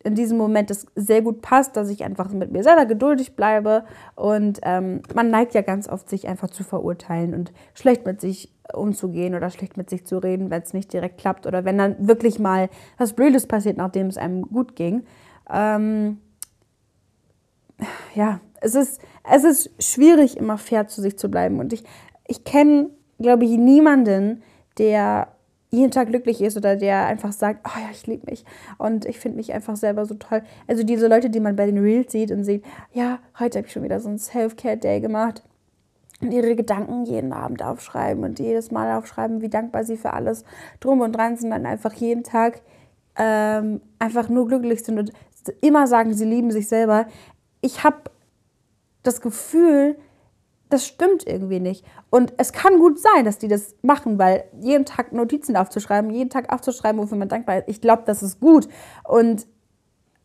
in 0.02 0.14
diesem 0.14 0.38
Moment 0.38 0.70
es 0.70 0.86
sehr 0.94 1.20
gut 1.20 1.42
passt, 1.42 1.76
dass 1.76 1.90
ich 1.90 2.02
einfach 2.02 2.30
mit 2.30 2.50
mir 2.50 2.62
selber 2.62 2.86
geduldig 2.86 3.36
bleibe. 3.36 3.84
Und 4.16 4.60
ähm, 4.62 5.02
man 5.14 5.28
neigt 5.28 5.52
ja 5.52 5.60
ganz 5.60 5.86
oft, 5.86 6.08
sich 6.08 6.26
einfach 6.28 6.48
zu 6.48 6.64
verurteilen 6.64 7.34
und 7.34 7.52
schlecht 7.74 8.06
mit 8.06 8.22
sich 8.22 8.50
umzugehen 8.72 9.34
oder 9.34 9.50
schlecht 9.50 9.76
mit 9.76 9.90
sich 9.90 10.06
zu 10.06 10.16
reden, 10.16 10.48
wenn 10.48 10.62
es 10.62 10.72
nicht 10.72 10.90
direkt 10.94 11.18
klappt 11.18 11.46
oder 11.46 11.66
wenn 11.66 11.76
dann 11.76 12.08
wirklich 12.08 12.38
mal 12.38 12.70
was 12.96 13.12
Blödes 13.12 13.46
passiert, 13.46 13.76
nachdem 13.76 14.06
es 14.06 14.16
einem 14.16 14.48
gut 14.48 14.76
ging. 14.76 15.02
Ähm, 15.52 16.22
ja, 18.14 18.40
es 18.62 18.74
ist, 18.74 19.02
es 19.24 19.44
ist 19.44 19.70
schwierig, 19.82 20.36
immer 20.36 20.58
fair 20.58 20.88
zu 20.88 21.00
sich 21.00 21.18
zu 21.18 21.28
bleiben. 21.28 21.60
Und 21.60 21.72
ich, 21.72 21.84
ich 22.26 22.44
kenne, 22.44 22.90
glaube 23.18 23.44
ich, 23.44 23.56
niemanden, 23.58 24.42
der 24.78 25.28
jeden 25.70 25.90
Tag 25.92 26.08
glücklich 26.08 26.40
ist 26.40 26.56
oder 26.56 26.76
der 26.76 27.06
einfach 27.06 27.32
sagt, 27.32 27.60
oh 27.64 27.78
ja, 27.78 27.88
ich 27.92 28.06
liebe 28.06 28.28
mich 28.28 28.44
und 28.78 29.04
ich 29.04 29.20
finde 29.20 29.36
mich 29.36 29.52
einfach 29.52 29.76
selber 29.76 30.04
so 30.04 30.14
toll. 30.14 30.42
Also 30.66 30.82
diese 30.82 31.06
Leute, 31.06 31.30
die 31.30 31.40
man 31.40 31.54
bei 31.54 31.66
den 31.66 31.78
Reels 31.78 32.10
sieht 32.10 32.32
und 32.32 32.44
sieht, 32.44 32.64
ja, 32.92 33.20
heute 33.38 33.58
habe 33.58 33.68
ich 33.68 33.72
schon 33.72 33.84
wieder 33.84 34.00
so 34.00 34.08
einen 34.08 34.18
Self-Care-Day 34.18 35.00
gemacht 35.00 35.44
und 36.20 36.32
ihre 36.32 36.56
Gedanken 36.56 37.04
jeden 37.04 37.32
Abend 37.32 37.62
aufschreiben 37.62 38.24
und 38.24 38.40
jedes 38.40 38.72
Mal 38.72 38.98
aufschreiben, 38.98 39.42
wie 39.42 39.48
dankbar 39.48 39.84
sie 39.84 39.96
für 39.96 40.12
alles 40.12 40.44
drum 40.80 41.00
und 41.00 41.12
dran 41.12 41.36
sind, 41.36 41.50
dann 41.50 41.66
einfach 41.66 41.92
jeden 41.94 42.24
Tag 42.24 42.62
ähm, 43.16 43.80
einfach 43.98 44.28
nur 44.28 44.48
glücklich 44.48 44.82
sind 44.82 44.98
und 44.98 45.12
immer 45.60 45.86
sagen, 45.86 46.14
sie 46.14 46.24
lieben 46.24 46.50
sich 46.50 46.68
selber. 46.68 47.06
Ich 47.60 47.84
habe 47.84 47.96
das 49.02 49.20
Gefühl, 49.20 49.96
das 50.68 50.86
stimmt 50.86 51.26
irgendwie 51.26 51.60
nicht. 51.60 51.84
Und 52.10 52.32
es 52.38 52.52
kann 52.52 52.78
gut 52.78 52.98
sein, 52.98 53.24
dass 53.24 53.38
die 53.38 53.48
das 53.48 53.74
machen, 53.82 54.18
weil 54.18 54.44
jeden 54.60 54.84
Tag 54.84 55.12
Notizen 55.12 55.56
aufzuschreiben, 55.56 56.10
jeden 56.10 56.30
Tag 56.30 56.52
aufzuschreiben, 56.52 57.00
wofür 57.00 57.18
man 57.18 57.28
dankbar 57.28 57.58
ist, 57.58 57.68
ich 57.68 57.80
glaube, 57.80 58.04
das 58.06 58.22
ist 58.22 58.40
gut. 58.40 58.68
Und 59.04 59.46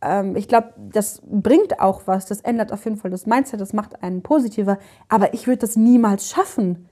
ähm, 0.01 0.36
ich 0.36 0.48
glaube, 0.48 0.74
das 0.77 1.22
bringt 1.25 1.79
auch 1.79 2.03
was. 2.05 2.27
Das 2.27 2.41
ändert 2.41 2.72
auf 2.72 2.86
jeden 2.86 2.98
Fall 2.98 3.12
das 3.12 3.25
Mindset, 3.25 3.60
das 3.60 3.74
macht 3.74 4.03
einen 4.03 4.22
positiver. 4.22 4.77
Aber 5.10 5.34
ich 5.34 5.48
würde 5.48 5.60
das 5.60 5.75
niemals 5.75 6.29
schaffen. 6.29 6.88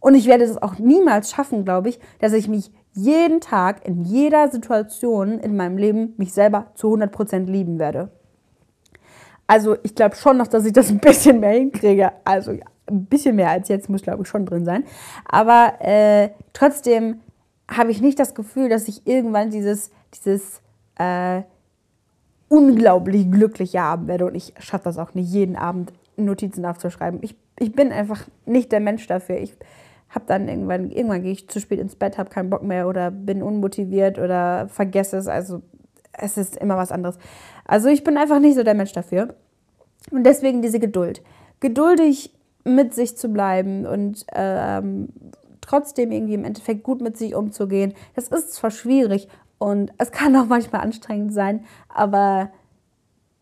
Und 0.00 0.14
ich 0.14 0.26
werde 0.26 0.44
es 0.44 0.60
auch 0.60 0.78
niemals 0.78 1.30
schaffen, 1.30 1.64
glaube 1.64 1.88
ich, 1.88 2.00
dass 2.20 2.32
ich 2.32 2.48
mich 2.48 2.72
jeden 2.92 3.40
Tag 3.40 3.86
in 3.86 4.02
jeder 4.02 4.50
Situation 4.50 5.38
in 5.38 5.56
meinem 5.56 5.78
Leben 5.78 6.14
mich 6.16 6.32
selber 6.32 6.72
zu 6.74 6.88
100% 6.94 7.46
lieben 7.46 7.78
werde. 7.78 8.10
Also 9.46 9.76
ich 9.82 9.94
glaube 9.94 10.16
schon 10.16 10.36
noch, 10.36 10.46
dass 10.46 10.64
ich 10.64 10.72
das 10.72 10.90
ein 10.90 10.98
bisschen 10.98 11.40
mehr 11.40 11.52
hinkriege. 11.52 12.12
Also 12.24 12.52
ein 12.86 13.06
bisschen 13.06 13.36
mehr 13.36 13.50
als 13.50 13.68
jetzt 13.68 13.88
muss, 13.88 14.02
glaube 14.02 14.22
ich, 14.22 14.28
schon 14.28 14.46
drin 14.46 14.64
sein. 14.64 14.84
Aber 15.24 15.74
äh, 15.80 16.30
trotzdem 16.52 17.20
habe 17.68 17.90
ich 17.90 18.00
nicht 18.00 18.18
das 18.18 18.34
Gefühl, 18.34 18.68
dass 18.68 18.88
ich 18.88 19.06
irgendwann 19.06 19.50
dieses, 19.50 19.90
dieses 20.14 20.60
äh, 20.98 21.42
unglaublich 22.48 23.30
glückliche 23.30 23.80
Abend 23.82 24.08
werde. 24.08 24.26
Und 24.26 24.34
ich 24.34 24.54
schaffe 24.58 24.84
das 24.84 24.98
auch 24.98 25.14
nicht, 25.14 25.30
jeden 25.30 25.56
Abend 25.56 25.92
Notizen 26.16 26.64
aufzuschreiben. 26.64 27.20
Ich, 27.22 27.36
ich 27.58 27.72
bin 27.72 27.92
einfach 27.92 28.26
nicht 28.44 28.72
der 28.72 28.80
Mensch 28.80 29.06
dafür. 29.06 29.38
Ich 29.38 29.56
habe 30.08 30.24
dann 30.26 30.48
irgendwann, 30.48 30.90
irgendwann 30.90 31.22
gehe 31.22 31.32
ich 31.32 31.48
zu 31.48 31.60
spät 31.60 31.80
ins 31.80 31.96
Bett, 31.96 32.18
habe 32.18 32.30
keinen 32.30 32.50
Bock 32.50 32.62
mehr 32.62 32.88
oder 32.88 33.10
bin 33.10 33.42
unmotiviert 33.42 34.18
oder 34.18 34.68
vergesse 34.68 35.16
es. 35.16 35.26
Also 35.26 35.62
es 36.18 36.36
ist 36.36 36.56
immer 36.56 36.76
was 36.76 36.92
anderes. 36.92 37.18
Also 37.64 37.88
ich 37.88 38.04
bin 38.04 38.16
einfach 38.16 38.38
nicht 38.38 38.56
so 38.56 38.62
der 38.62 38.74
Mensch 38.74 38.92
dafür. 38.92 39.34
Und 40.10 40.24
deswegen 40.24 40.62
diese 40.62 40.78
Geduld. 40.78 41.22
Geduldig 41.60 42.32
mit 42.64 42.94
sich 42.94 43.16
zu 43.16 43.28
bleiben 43.28 43.86
und 43.86 44.26
ähm, 44.34 45.08
trotzdem 45.60 46.12
irgendwie 46.12 46.34
im 46.34 46.44
Endeffekt 46.44 46.82
gut 46.82 47.00
mit 47.00 47.16
sich 47.16 47.34
umzugehen. 47.34 47.94
Das 48.14 48.28
ist 48.28 48.54
zwar 48.54 48.70
schwierig 48.70 49.28
und 49.58 49.92
es 49.98 50.10
kann 50.10 50.36
auch 50.36 50.46
manchmal 50.46 50.82
anstrengend 50.82 51.32
sein, 51.32 51.64
aber 51.88 52.50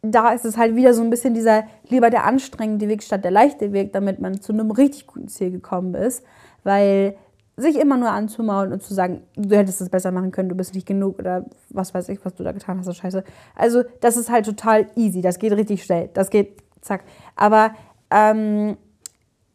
da 0.03 0.33
ist 0.33 0.45
es 0.45 0.59
halt 0.59 0.77
wieder 0.77 0.93
so 0.93 1.03
ein 1.03 1.11
bisschen 1.11 1.33
dieser 1.33 1.65
lieber 1.89 2.11
der 2.11 2.25
anstrengende 2.25 2.89
Weg 2.89 3.03
statt 3.03 3.25
der 3.25 3.31
leichte 3.31 3.73
Weg, 3.73 3.93
damit 3.93 4.21
man 4.21 4.41
zu 4.41 4.53
einem 4.53 4.71
richtig 4.71 5.07
guten 5.07 5.29
Ziel 5.29 5.51
gekommen 5.51 5.95
ist. 5.95 6.25
Weil 6.63 7.17
sich 7.57 7.79
immer 7.79 7.97
nur 7.97 8.11
anzumaulen 8.11 8.73
und 8.73 8.83
zu 8.83 8.95
sagen, 8.95 9.23
du 9.37 9.57
hättest 9.57 9.81
es 9.81 9.89
besser 9.89 10.11
machen 10.11 10.33
können, 10.33 10.49
du 10.49 10.57
bist 10.57 10.75
nicht 10.75 10.87
genug 10.87 11.19
oder 11.19 11.45
was 11.71 11.95
weiß 11.95 12.09
ich, 12.09 12.25
was 12.25 12.35
du 12.35 12.43
da 12.43 12.53
getan 12.53 12.79
hast, 12.79 12.87
so 12.87 12.93
scheiße. 12.93 13.23
Also, 13.55 13.85
das 14.01 14.17
ist 14.17 14.31
halt 14.31 14.47
total 14.47 14.87
easy, 14.97 15.21
das 15.21 15.39
geht 15.39 15.53
richtig 15.53 15.85
schnell, 15.85 16.11
das 16.15 16.31
geht 16.31 16.63
zack. 16.81 17.05
Aber 17.37 17.75
ähm, 18.11 18.77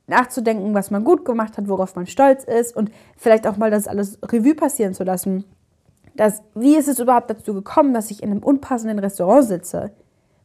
nachzudenken, 0.07 0.73
was 0.73 0.91
man 0.91 1.03
gut 1.03 1.25
gemacht 1.25 1.57
hat, 1.57 1.67
worauf 1.67 1.95
man 1.95 2.07
stolz 2.07 2.43
ist 2.43 2.75
und 2.75 2.91
vielleicht 3.17 3.45
auch 3.47 3.57
mal 3.57 3.71
das 3.71 3.87
alles 3.87 4.17
Revue 4.23 4.55
passieren 4.55 4.93
zu 4.93 5.03
lassen. 5.03 5.45
Das, 6.15 6.41
wie 6.55 6.75
ist 6.75 6.87
es 6.87 6.99
überhaupt 6.99 7.29
dazu 7.29 7.53
gekommen, 7.53 7.93
dass 7.93 8.11
ich 8.11 8.23
in 8.23 8.31
einem 8.31 8.43
unpassenden 8.43 8.99
Restaurant 8.99 9.45
sitze? 9.45 9.91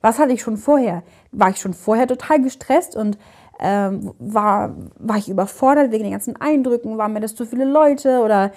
Was 0.01 0.19
hatte 0.19 0.33
ich 0.33 0.43
schon 0.43 0.59
vorher? 0.59 1.03
War 1.33 1.51
ich 1.51 1.57
schon 1.57 1.73
vorher 1.73 2.07
total 2.07 2.43
gestresst 2.43 2.95
und 2.95 3.19
ähm, 3.67 4.13
war, 4.19 4.77
war 4.99 5.17
ich 5.17 5.31
überfordert 5.31 5.91
wegen 5.91 6.05
den 6.05 6.13
ganzen 6.13 6.37
Eindrücken? 6.39 6.99
Waren 6.99 7.15
mir 7.15 7.21
das 7.21 7.35
zu 7.35 7.47
viele 7.47 7.65
Leute? 7.65 8.21
Oder 8.21 8.53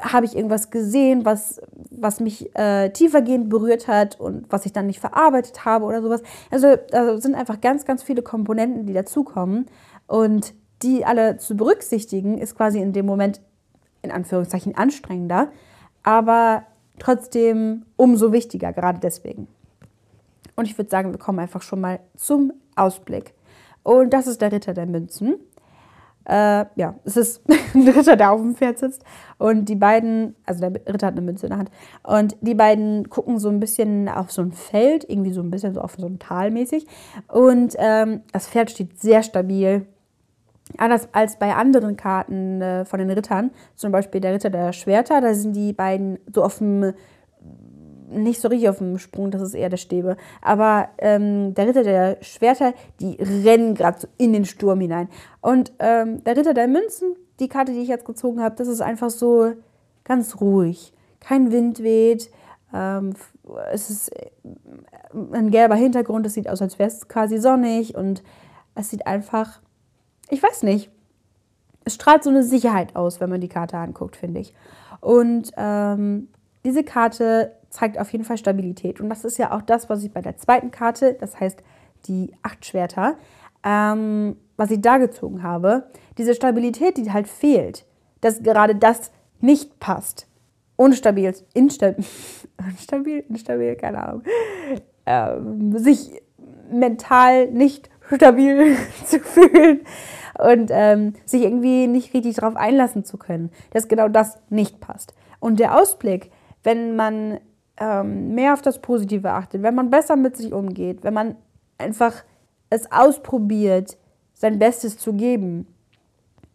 habe 0.00 0.26
ich 0.26 0.34
irgendwas 0.34 0.70
gesehen, 0.70 1.24
was, 1.24 1.60
was 1.92 2.18
mich 2.18 2.54
äh, 2.56 2.90
tiefergehend 2.90 3.50
berührt 3.50 3.86
hat 3.86 4.18
und 4.18 4.50
was 4.50 4.66
ich 4.66 4.72
dann 4.72 4.86
nicht 4.86 4.98
verarbeitet 4.98 5.64
habe 5.64 5.84
oder 5.84 6.02
sowas? 6.02 6.22
Also, 6.50 6.74
also 6.90 7.18
sind 7.18 7.36
einfach 7.36 7.60
ganz, 7.60 7.84
ganz 7.84 8.02
viele 8.02 8.22
Komponenten, 8.22 8.84
die 8.84 8.94
dazukommen. 8.94 9.66
Und 10.08 10.54
die 10.82 11.04
alle 11.04 11.36
zu 11.36 11.56
berücksichtigen, 11.56 12.38
ist 12.38 12.56
quasi 12.56 12.80
in 12.80 12.92
dem 12.92 13.06
Moment 13.06 13.40
in 14.02 14.10
Anführungszeichen 14.10 14.76
anstrengender, 14.76 15.52
aber 16.02 16.64
trotzdem 16.98 17.84
umso 17.96 18.32
wichtiger, 18.32 18.72
gerade 18.72 18.98
deswegen. 18.98 19.46
Und 20.56 20.64
ich 20.64 20.76
würde 20.76 20.90
sagen, 20.90 21.12
wir 21.12 21.18
kommen 21.18 21.38
einfach 21.38 21.62
schon 21.62 21.80
mal 21.80 22.00
zum 22.16 22.52
Ausblick. 22.74 23.34
Und 23.88 24.12
das 24.12 24.26
ist 24.26 24.42
der 24.42 24.52
Ritter 24.52 24.74
der 24.74 24.84
Münzen. 24.84 25.36
Äh, 26.26 26.66
ja, 26.74 26.96
es 27.04 27.16
ist 27.16 27.42
ein 27.74 27.88
Ritter, 27.88 28.16
der 28.16 28.32
auf 28.32 28.40
dem 28.42 28.54
Pferd 28.54 28.78
sitzt. 28.78 29.02
Und 29.38 29.64
die 29.64 29.76
beiden, 29.76 30.36
also 30.44 30.60
der 30.60 30.74
Ritter 30.92 31.06
hat 31.06 31.14
eine 31.14 31.22
Münze 31.22 31.46
in 31.46 31.50
der 31.50 31.58
Hand. 31.58 31.70
Und 32.02 32.36
die 32.42 32.54
beiden 32.54 33.08
gucken 33.08 33.38
so 33.38 33.48
ein 33.48 33.60
bisschen 33.60 34.10
auf 34.10 34.30
so 34.30 34.42
ein 34.42 34.52
Feld, 34.52 35.08
irgendwie 35.08 35.32
so 35.32 35.40
ein 35.40 35.50
bisschen 35.50 35.72
so 35.72 35.80
auf 35.80 35.96
so 35.98 36.04
ein 36.04 36.18
Tal 36.18 36.50
mäßig. 36.50 36.86
Und 37.28 37.76
ähm, 37.78 38.20
das 38.30 38.46
Pferd 38.46 38.70
steht 38.70 39.00
sehr 39.00 39.22
stabil. 39.22 39.86
Anders 40.76 41.08
als 41.12 41.38
bei 41.38 41.54
anderen 41.54 41.96
Karten 41.96 42.60
äh, 42.60 42.84
von 42.84 42.98
den 42.98 43.08
Rittern, 43.08 43.52
zum 43.74 43.90
Beispiel 43.90 44.20
der 44.20 44.34
Ritter 44.34 44.50
der 44.50 44.74
Schwerter, 44.74 45.22
da 45.22 45.32
sind 45.32 45.56
die 45.56 45.72
beiden 45.72 46.18
so 46.30 46.44
auf 46.44 46.58
dem 46.58 46.92
nicht 48.10 48.40
so 48.40 48.48
richtig 48.48 48.68
auf 48.68 48.78
dem 48.78 48.98
Sprung, 48.98 49.30
das 49.30 49.42
ist 49.42 49.54
eher 49.54 49.68
der 49.68 49.76
Stäbe. 49.76 50.16
Aber 50.42 50.88
ähm, 50.98 51.54
der 51.54 51.66
Ritter 51.66 51.82
der 51.82 52.18
Schwerter, 52.20 52.74
die 53.00 53.16
rennen 53.20 53.74
gerade 53.74 54.00
so 54.00 54.08
in 54.16 54.32
den 54.32 54.44
Sturm 54.44 54.80
hinein. 54.80 55.08
Und 55.40 55.72
ähm, 55.78 56.22
der 56.24 56.36
Ritter 56.36 56.54
der 56.54 56.68
Münzen, 56.68 57.14
die 57.40 57.48
Karte, 57.48 57.72
die 57.72 57.80
ich 57.80 57.88
jetzt 57.88 58.04
gezogen 58.04 58.42
habe, 58.42 58.56
das 58.56 58.68
ist 58.68 58.80
einfach 58.80 59.10
so 59.10 59.52
ganz 60.04 60.40
ruhig. 60.40 60.92
Kein 61.20 61.52
Wind 61.52 61.82
weht. 61.82 62.30
Ähm, 62.74 63.14
es 63.72 63.90
ist 63.90 64.08
äh, 64.08 64.30
ein 65.32 65.50
gelber 65.50 65.74
Hintergrund, 65.74 66.26
es 66.26 66.34
sieht 66.34 66.48
aus, 66.48 66.62
als 66.62 66.78
wäre 66.78 66.88
es 66.88 67.08
quasi 67.08 67.38
sonnig. 67.38 67.94
Und 67.94 68.22
es 68.74 68.90
sieht 68.90 69.06
einfach, 69.06 69.60
ich 70.30 70.42
weiß 70.42 70.62
nicht, 70.62 70.90
es 71.84 71.94
strahlt 71.94 72.22
so 72.22 72.30
eine 72.30 72.42
Sicherheit 72.42 72.96
aus, 72.96 73.20
wenn 73.20 73.30
man 73.30 73.40
die 73.40 73.48
Karte 73.48 73.78
anguckt, 73.78 74.16
finde 74.16 74.40
ich. 74.40 74.54
Und 75.00 75.52
ähm, 75.56 76.28
diese 76.64 76.84
Karte 76.84 77.52
zeigt 77.70 77.98
auf 77.98 78.10
jeden 78.10 78.24
Fall 78.24 78.38
Stabilität. 78.38 79.00
Und 79.00 79.08
das 79.08 79.24
ist 79.24 79.38
ja 79.38 79.56
auch 79.56 79.62
das, 79.62 79.88
was 79.88 80.02
ich 80.02 80.12
bei 80.12 80.20
der 80.20 80.36
zweiten 80.36 80.70
Karte, 80.70 81.14
das 81.14 81.38
heißt 81.38 81.62
die 82.06 82.32
acht 82.42 82.64
Schwerter, 82.64 83.16
ähm, 83.64 84.36
was 84.56 84.70
ich 84.70 84.80
da 84.80 84.98
gezogen 84.98 85.42
habe, 85.42 85.88
diese 86.16 86.34
Stabilität, 86.34 86.96
die 86.96 87.12
halt 87.12 87.28
fehlt, 87.28 87.84
dass 88.20 88.42
gerade 88.42 88.74
das 88.74 89.12
nicht 89.40 89.78
passt. 89.80 90.26
Unstabil, 90.76 91.34
instabil, 91.54 92.04
instabil, 92.70 93.24
instabil, 93.28 93.76
keine 93.76 94.04
Ahnung, 94.04 94.22
ähm, 95.06 95.76
sich 95.78 96.22
mental 96.70 97.50
nicht 97.50 97.90
stabil 98.14 98.76
zu 99.04 99.20
fühlen 99.20 99.80
und 100.38 100.70
ähm, 100.72 101.14
sich 101.24 101.42
irgendwie 101.42 101.86
nicht 101.86 102.14
richtig 102.14 102.36
darauf 102.36 102.56
einlassen 102.56 103.04
zu 103.04 103.16
können, 103.16 103.50
dass 103.70 103.88
genau 103.88 104.08
das 104.08 104.38
nicht 104.50 104.80
passt. 104.80 105.14
Und 105.40 105.60
der 105.60 105.76
Ausblick, 105.80 106.30
wenn 106.62 106.96
man 106.96 107.40
ähm, 107.80 108.34
mehr 108.34 108.52
auf 108.52 108.62
das 108.62 108.80
Positive 108.80 109.30
achtet, 109.30 109.62
wenn 109.62 109.74
man 109.74 109.90
besser 109.90 110.16
mit 110.16 110.36
sich 110.36 110.52
umgeht, 110.52 111.04
wenn 111.04 111.14
man 111.14 111.36
einfach 111.78 112.24
es 112.70 112.90
ausprobiert, 112.90 113.96
sein 114.34 114.58
Bestes 114.58 114.98
zu 114.98 115.12
geben, 115.14 115.66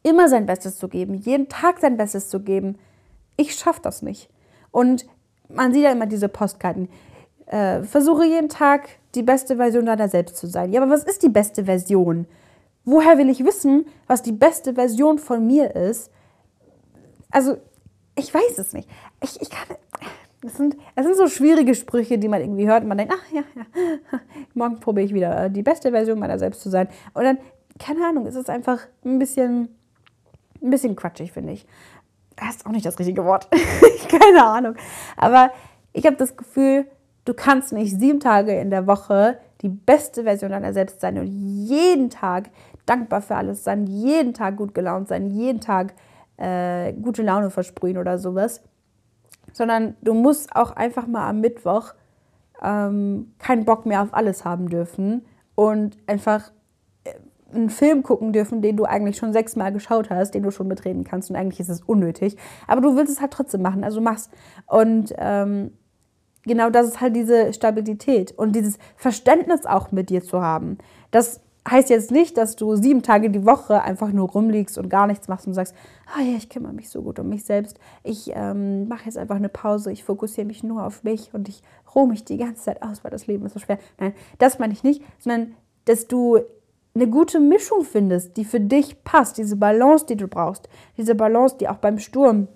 immer 0.04 0.30
sein 0.30 0.46
Bestes 0.46 0.78
zu 0.78 0.88
geben, 0.88 1.16
jeden 1.16 1.50
Tag 1.50 1.80
sein 1.80 1.98
Bestes 1.98 2.30
zu 2.30 2.42
geben, 2.42 2.78
ich 3.38 3.56
schaffe 3.56 3.82
das 3.82 4.02
nicht. 4.02 4.30
Und 4.72 5.06
man 5.50 5.74
sieht 5.74 5.84
ja 5.84 5.92
immer 5.92 6.06
diese 6.06 6.30
Postkarten. 6.30 6.90
Äh, 7.46 7.84
versuche 7.84 8.26
jeden 8.26 8.50
Tag 8.50 8.90
die 9.16 9.24
beste 9.24 9.58
Version 9.58 9.86
deiner 9.86 10.10
selbst 10.10 10.38
zu 10.38 10.48
sein. 10.48 10.72
Ja, 10.72 10.82
aber 10.82 10.92
was 10.92 11.04
ist 11.04 11.24
die 11.24 11.30
beste 11.30 11.66
Version? 11.66 12.26
Woher 12.86 13.18
will 13.18 13.30
ich 13.30 13.46
wissen, 13.46 13.86
was 14.08 14.22
die 14.22 14.32
beste 14.32 14.74
Version 14.74 15.20
von 15.20 15.46
mir 15.46 15.76
ist? 15.76 16.12
Also, 17.32 17.58
ich 18.16 18.34
weiß 18.34 18.58
es 18.60 18.74
nicht. 18.74 18.90
Ich, 19.22 19.42
ich 19.42 19.50
kann. 19.50 19.78
Es 20.46 20.58
sind, 20.58 20.76
es 20.96 21.06
sind 21.06 21.16
so 21.16 21.28
schwierige 21.28 21.74
Sprüche, 21.74 22.18
die 22.18 22.28
man 22.28 22.42
irgendwie 22.42 22.68
hört 22.68 22.84
und 22.84 22.90
man 22.90 22.98
denkt, 22.98 23.14
ach 23.16 23.32
ja, 23.34 23.44
ja, 23.56 24.20
morgen 24.54 24.80
probiere 24.80 25.06
ich 25.06 25.14
wieder 25.14 25.46
äh, 25.46 25.52
die 25.52 25.64
beste 25.64 25.92
Version 25.92 26.20
meiner 26.20 26.38
selbst 26.38 26.62
zu 26.62 26.70
sein. 26.70 26.88
Und 27.14 27.24
dann, 27.24 27.38
keine 27.80 28.06
Ahnung, 28.06 28.26
es 28.26 28.36
ist 28.36 28.50
einfach 28.50 28.80
ein 29.06 29.20
bisschen, 29.20 29.70
ein 30.62 30.70
bisschen 30.70 30.96
quatschig, 30.96 31.32
finde 31.32 31.54
ich. 31.54 31.66
Das 32.36 32.58
ist 32.58 32.66
auch 32.66 32.72
nicht 32.72 32.86
das 32.86 33.00
richtige 33.00 33.24
Wort. 33.26 33.48
keine 34.10 34.46
Ahnung. 34.46 34.76
Aber 35.16 35.52
ich 35.94 36.06
habe 36.06 36.18
das 36.18 36.36
Gefühl, 36.36 36.88
du 37.26 37.34
kannst 37.34 37.72
nicht 37.72 37.98
sieben 37.98 38.20
Tage 38.20 38.60
in 38.60 38.70
der 38.70 38.88
Woche 38.88 39.38
die 39.62 39.70
beste 39.70 40.24
Version 40.24 40.52
deiner 40.52 40.74
selbst 40.74 41.00
sein 41.00 41.18
und 41.18 41.28
jeden 41.28 42.10
Tag 42.10 42.50
dankbar 42.86 43.22
für 43.22 43.36
alles 43.36 43.64
sein, 43.64 43.88
jeden 43.88 44.34
Tag 44.34 44.58
gut 44.58 44.74
gelaunt 44.74 45.08
sein, 45.08 45.32
jeden 45.32 45.62
Tag 45.62 45.94
äh, 46.36 46.92
gute 46.94 47.22
Laune 47.22 47.50
versprühen 47.50 47.98
oder 47.98 48.18
sowas 48.18 48.62
sondern 49.54 49.96
du 50.02 50.14
musst 50.14 50.56
auch 50.56 50.72
einfach 50.72 51.08
mal 51.08 51.30
am 51.30 51.40
Mittwoch 51.40 51.94
ähm, 52.62 53.34
keinen 53.40 53.66
Bock 53.66 53.86
mehr 53.86 54.02
auf 54.02 54.14
alles 54.14 54.44
haben 54.44 54.70
dürfen 54.70 55.26
und 55.56 55.98
einfach 56.08 56.52
äh, 57.04 57.14
einen 57.54 57.70
Film 57.70 58.04
gucken 58.04 58.34
dürfen, 58.34 58.62
den 58.62 58.76
du 58.76 58.86
eigentlich 58.86 59.18
schon 59.18 59.34
sechsmal 59.34 59.72
geschaut 59.72 60.10
hast, 60.10 60.32
den 60.32 60.44
du 60.44 60.52
schon 60.52 60.68
mitreden 60.68 61.04
kannst 61.04 61.30
und 61.30 61.36
eigentlich 61.36 61.60
ist 61.60 61.70
es 61.70 61.82
unnötig. 61.82 62.38
Aber 62.68 62.82
du 62.82 62.96
willst 62.96 63.14
es 63.14 63.22
halt 63.22 63.32
trotzdem 63.32 63.62
machen, 63.62 63.84
also 63.84 64.02
machst. 64.02 64.32
Und 64.66 65.14
ähm, 65.18 65.72
genau 66.44 66.70
das 66.70 66.88
ist 66.88 67.02
halt 67.02 67.16
diese 67.16 67.54
Stabilität 67.54 68.32
und 68.32 68.56
dieses 68.56 68.78
Verständnis 68.96 69.66
auch 69.66 69.92
mit 69.92 70.10
dir 70.10 70.24
zu 70.24 70.42
haben. 70.42 70.78
Dass 71.12 71.42
heißt 71.70 71.90
jetzt 71.90 72.12
nicht, 72.12 72.38
dass 72.38 72.56
du 72.56 72.76
sieben 72.76 73.04
Tage 73.04 73.30
die 73.30 73.46
Woche 73.46 73.82
einfach 73.82 74.12
nur 74.12 74.30
rumliegst 74.30 74.78
und 74.78 74.90
gar 74.90 75.08
nichts 75.08 75.28
machst 75.28 75.48
und 75.48 75.54
sagst, 75.54 75.74
ah 76.14 76.22
ja, 76.22 76.36
ich 76.36 76.50
kümmere 76.50 76.74
mich 76.74 76.90
so 76.90 77.02
gut 77.02 77.20
um 77.20 77.30
mich 77.30 77.46
selbst. 77.46 77.80
Ich 78.04 78.32
ähm, 78.34 78.88
mache 78.88 79.06
jetzt 79.06 79.18
einfach 79.18 79.38
eine 79.38 79.50
Pause, 79.50 79.92
ich 79.92 80.04
fokussiere 80.04 80.46
mich 80.46 80.64
nur 80.64 80.86
auf 80.86 81.04
mich 81.04 81.34
und 81.34 81.48
ich 81.48 81.62
ruhe 81.96 82.08
mich 82.08 82.26
die 82.26 82.38
ganze 82.38 82.64
Zeit 82.64 82.82
aus, 82.82 83.04
weil 83.04 83.12
das 83.12 83.28
Leben 83.28 83.46
ist 83.46 83.54
so 83.54 83.60
schwer. 83.60 83.80
Nein, 84.00 84.14
das 84.40 84.60
meine 84.60 84.74
ich 84.74 84.84
nicht, 84.84 85.02
sondern 85.20 85.54
dass 85.86 86.08
du 86.08 86.40
eine 86.96 87.08
gute 87.08 87.40
Mischung 87.40 87.84
findest, 87.84 88.38
die 88.38 88.46
für 88.46 88.60
dich 88.60 89.04
passt, 89.04 89.38
diese 89.38 89.56
Balance, 89.56 90.06
die 90.06 90.18
du 90.18 90.28
brauchst, 90.28 90.70
diese 90.98 91.16
Balance, 91.16 91.58
die 91.60 91.68
auch 91.68 91.78
beim 91.78 91.98
Sturm, 91.98 92.48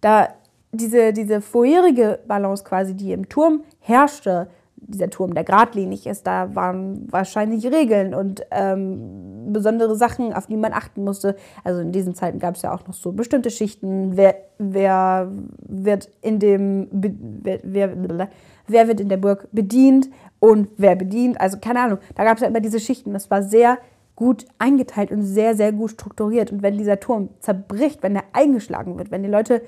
da 0.00 0.28
diese, 0.72 1.12
diese 1.12 1.40
vorherige 1.40 2.18
Balance 2.26 2.64
quasi, 2.64 2.94
die 2.94 3.12
im 3.12 3.28
Turm 3.28 3.64
herrschte, 3.80 4.50
dieser 4.80 5.10
Turm, 5.10 5.34
der 5.34 5.44
geradlinig 5.44 6.06
ist, 6.06 6.26
da 6.26 6.54
waren 6.54 7.06
wahrscheinlich 7.10 7.66
Regeln 7.66 8.14
und 8.14 8.42
ähm, 8.50 9.52
besondere 9.52 9.96
Sachen, 9.96 10.32
auf 10.32 10.46
die 10.46 10.56
man 10.56 10.72
achten 10.72 11.04
musste. 11.04 11.36
Also 11.64 11.80
in 11.80 11.92
diesen 11.92 12.14
Zeiten 12.14 12.38
gab 12.38 12.56
es 12.56 12.62
ja 12.62 12.74
auch 12.74 12.86
noch 12.86 12.94
so 12.94 13.12
bestimmte 13.12 13.50
Schichten. 13.50 14.16
Wer, 14.16 14.36
wer 14.58 15.30
wird 15.66 16.10
in 16.22 16.38
dem, 16.38 16.88
wer, 16.90 17.60
wer, 17.62 18.28
wer 18.66 18.88
wird 18.88 19.00
in 19.00 19.08
der 19.08 19.16
Burg 19.16 19.48
bedient 19.52 20.08
und 20.40 20.68
wer 20.76 20.96
bedient. 20.96 21.40
Also 21.40 21.58
keine 21.58 21.80
Ahnung, 21.80 21.98
da 22.14 22.24
gab 22.24 22.36
es 22.36 22.42
ja 22.42 22.48
immer 22.48 22.60
diese 22.60 22.80
Schichten. 22.80 23.12
Das 23.12 23.30
war 23.30 23.42
sehr 23.42 23.78
gut 24.16 24.46
eingeteilt 24.58 25.12
und 25.12 25.22
sehr, 25.22 25.54
sehr 25.54 25.72
gut 25.72 25.92
strukturiert. 25.92 26.50
Und 26.50 26.62
wenn 26.62 26.76
dieser 26.76 26.98
Turm 26.98 27.30
zerbricht, 27.40 28.02
wenn 28.02 28.16
er 28.16 28.24
eingeschlagen 28.32 28.98
wird, 28.98 29.10
wenn 29.10 29.22
die 29.22 29.28
Leute 29.28 29.62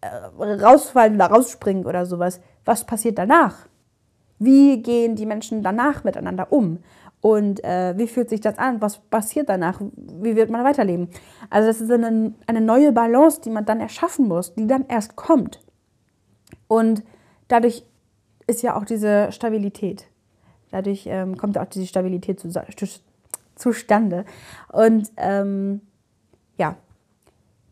äh, 0.00 0.06
rausfallen 0.42 1.16
oder 1.16 1.26
rausspringen 1.26 1.86
oder 1.86 2.06
sowas, 2.06 2.40
was 2.64 2.84
passiert 2.84 3.18
danach? 3.18 3.66
Wie 4.40 4.82
gehen 4.82 5.14
die 5.16 5.26
Menschen 5.26 5.62
danach 5.62 6.02
miteinander 6.02 6.50
um? 6.50 6.78
Und 7.20 7.62
äh, 7.62 7.96
wie 7.98 8.06
fühlt 8.06 8.30
sich 8.30 8.40
das 8.40 8.58
an? 8.58 8.80
Was 8.80 8.98
passiert 8.98 9.50
danach? 9.50 9.80
Wie 9.94 10.34
wird 10.34 10.50
man 10.50 10.64
weiterleben? 10.64 11.08
Also 11.50 11.68
das 11.68 11.82
ist 11.82 11.90
eine, 11.90 12.32
eine 12.46 12.60
neue 12.62 12.92
Balance, 12.92 13.42
die 13.42 13.50
man 13.50 13.66
dann 13.66 13.80
erschaffen 13.80 14.26
muss, 14.26 14.54
die 14.54 14.66
dann 14.66 14.86
erst 14.88 15.16
kommt. 15.16 15.60
Und 16.66 17.04
dadurch 17.48 17.84
ist 18.46 18.62
ja 18.62 18.76
auch 18.76 18.86
diese 18.86 19.30
Stabilität. 19.30 20.06
Dadurch 20.70 21.06
ähm, 21.06 21.36
kommt 21.36 21.58
auch 21.58 21.66
diese 21.66 21.86
Stabilität 21.86 22.40
zu, 22.40 22.48
zu, 22.48 22.86
zustande. 23.56 24.24
Und 24.72 25.12
ähm, 25.18 25.82
ja, 26.56 26.76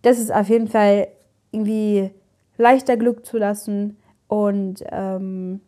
das 0.03 0.19
ist 0.19 0.33
auf 0.33 0.49
jeden 0.51 0.69
Fall 0.69 1.09
irgendwie 1.53 2.11
leichter 2.59 2.99
Glück 2.99 3.25
zu 3.25 3.39
lassen 3.39 3.97
und 4.27 4.85
ähm, 4.91 5.63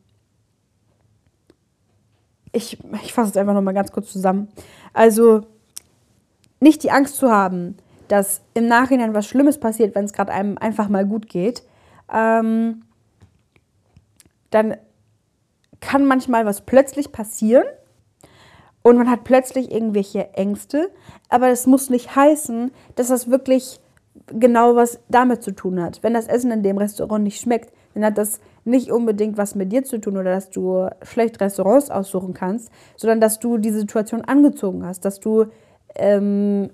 ich, 2.52 2.78
ich 3.02 3.12
fasse 3.12 3.30
es 3.30 3.36
einfach 3.36 3.54
nochmal 3.54 3.74
ganz 3.74 3.92
kurz 3.92 4.12
zusammen. 4.12 4.48
Also 4.92 5.42
nicht 6.60 6.82
die 6.82 6.90
Angst 6.90 7.16
zu 7.16 7.30
haben, 7.30 7.76
dass 8.08 8.42
im 8.54 8.66
Nachhinein 8.66 9.14
was 9.14 9.26
Schlimmes 9.26 9.58
passiert, 9.58 9.94
wenn 9.94 10.04
es 10.04 10.12
gerade 10.12 10.32
einem 10.32 10.58
einfach 10.58 10.88
mal 10.88 11.06
gut 11.06 11.28
geht, 11.28 11.62
ähm, 12.12 12.82
dann 14.50 14.76
kann 15.80 16.04
manchmal 16.04 16.44
was 16.44 16.62
plötzlich 16.62 17.12
passieren 17.12 17.64
und 18.82 18.96
man 18.96 19.10
hat 19.10 19.24
plötzlich 19.24 19.70
irgendwelche 19.70 20.34
Ängste, 20.34 20.90
aber 21.28 21.48
es 21.48 21.66
muss 21.66 21.88
nicht 21.88 22.16
heißen, 22.16 22.72
dass 22.96 23.08
das 23.08 23.30
wirklich 23.30 23.80
genau 24.26 24.74
was 24.74 25.00
damit 25.08 25.42
zu 25.42 25.52
tun 25.52 25.80
hat. 25.80 26.02
Wenn 26.02 26.14
das 26.14 26.26
Essen 26.26 26.50
in 26.50 26.62
dem 26.62 26.78
Restaurant 26.78 27.24
nicht 27.24 27.40
schmeckt, 27.40 27.72
dann 27.94 28.04
hat 28.04 28.18
das 28.18 28.40
nicht 28.64 28.90
unbedingt 28.90 29.38
was 29.38 29.54
mit 29.54 29.72
dir 29.72 29.84
zu 29.84 30.00
tun 30.00 30.16
oder 30.16 30.32
dass 30.34 30.50
du 30.50 30.88
schlecht 31.02 31.40
Restaurants 31.40 31.90
aussuchen 31.90 32.34
kannst, 32.34 32.70
sondern 32.96 33.20
dass 33.20 33.38
du 33.38 33.58
die 33.58 33.70
Situation 33.70 34.22
angezogen 34.22 34.84
hast, 34.84 35.04
dass 35.04 35.20
du 35.20 35.46
ähm, 35.94 36.70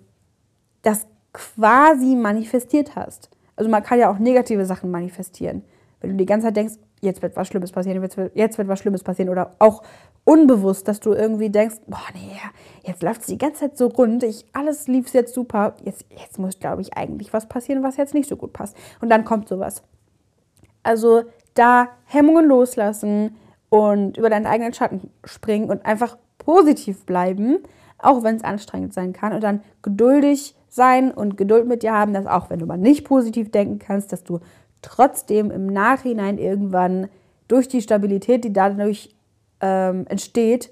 das 0.83 1.07
quasi 1.33 2.17
manifestiert 2.17 2.97
hast. 2.97 3.31
Also 3.57 3.71
man 3.71 3.83
kann 3.83 3.99
ja 3.99 4.11
auch 4.11 4.19
negative 4.19 4.67
Sachen 4.67 4.91
manifestieren. 4.91 5.63
Wenn 6.01 6.11
du 6.11 6.17
die 6.17 6.27
ganze 6.27 6.49
Zeit 6.49 6.57
denkst, 6.57 6.75
jetzt 7.01 7.23
wird 7.23 7.37
was 7.37 7.49
Schlimmes 7.49 7.73
passieren, 7.73 8.03
jetzt 8.35 8.59
wird, 8.59 8.69
was 8.69 8.79
Schlimmes 8.79 9.03
passieren 9.03 9.31
oder 9.31 9.53
auch 9.59 9.83
unbewusst, 10.25 10.89
dass 10.89 11.01
du 11.01 11.13
irgendwie 11.13 11.51
denkst, 11.51 11.77
boah, 11.87 12.03
nee, 12.15 12.37
jetzt 12.83 13.03
läuft 13.03 13.23
es 13.23 13.27
die 13.29 13.39
ganze 13.39 13.61
Zeit 13.61 13.79
so 13.79 13.87
rund, 13.87 14.23
ich, 14.23 14.45
alles 14.53 14.89
lief 14.89 15.13
jetzt 15.15 15.35
super, 15.35 15.75
jetzt, 15.85 16.05
jetzt 16.11 16.39
muss, 16.39 16.59
glaube 16.59 16.83
ich, 16.83 16.97
eigentlich 16.97 17.33
was 17.33 17.47
passieren, 17.49 17.83
was 17.83 17.97
jetzt 17.97 18.15
nicht 18.15 18.29
so 18.29 18.37
gut 18.37 18.53
passt. 18.53 18.77
Und 19.01 19.09
dann 19.09 19.25
kommt 19.25 19.49
sowas. 19.49 19.83
Also 20.83 21.25
da 21.59 21.89
Hemmungen 22.05 22.47
loslassen 22.47 23.37
und 23.69 24.17
über 24.17 24.31
deinen 24.31 24.47
eigenen 24.47 24.73
Schatten 24.73 25.11
springen 25.25 25.69
und 25.69 25.85
einfach 25.85 26.17
positiv 26.39 27.05
bleiben, 27.05 27.59
auch 27.99 28.23
wenn 28.23 28.37
es 28.37 28.45
anstrengend 28.45 28.95
sein 28.95 29.13
kann. 29.13 29.33
Und 29.33 29.43
dann 29.43 29.63
geduldig 29.83 30.55
sein 30.69 31.11
und 31.11 31.37
Geduld 31.37 31.67
mit 31.67 31.83
dir 31.83 31.93
haben, 31.93 32.13
dass 32.13 32.27
auch 32.27 32.51
wenn 32.51 32.59
du 32.59 32.67
mal 32.67 32.79
nicht 32.79 33.05
positiv 33.05 33.51
denken 33.51 33.79
kannst, 33.79 34.13
dass 34.13 34.23
du 34.23 34.41
trotzdem 34.83 35.51
im 35.51 35.67
Nachhinein 35.67 36.39
irgendwann 36.39 37.09
durch 37.49 37.69
die 37.69 37.83
Stabilität, 37.83 38.45
die 38.45 38.53
dadurch 38.53 39.15
ähm, 39.61 40.07
entsteht, 40.09 40.71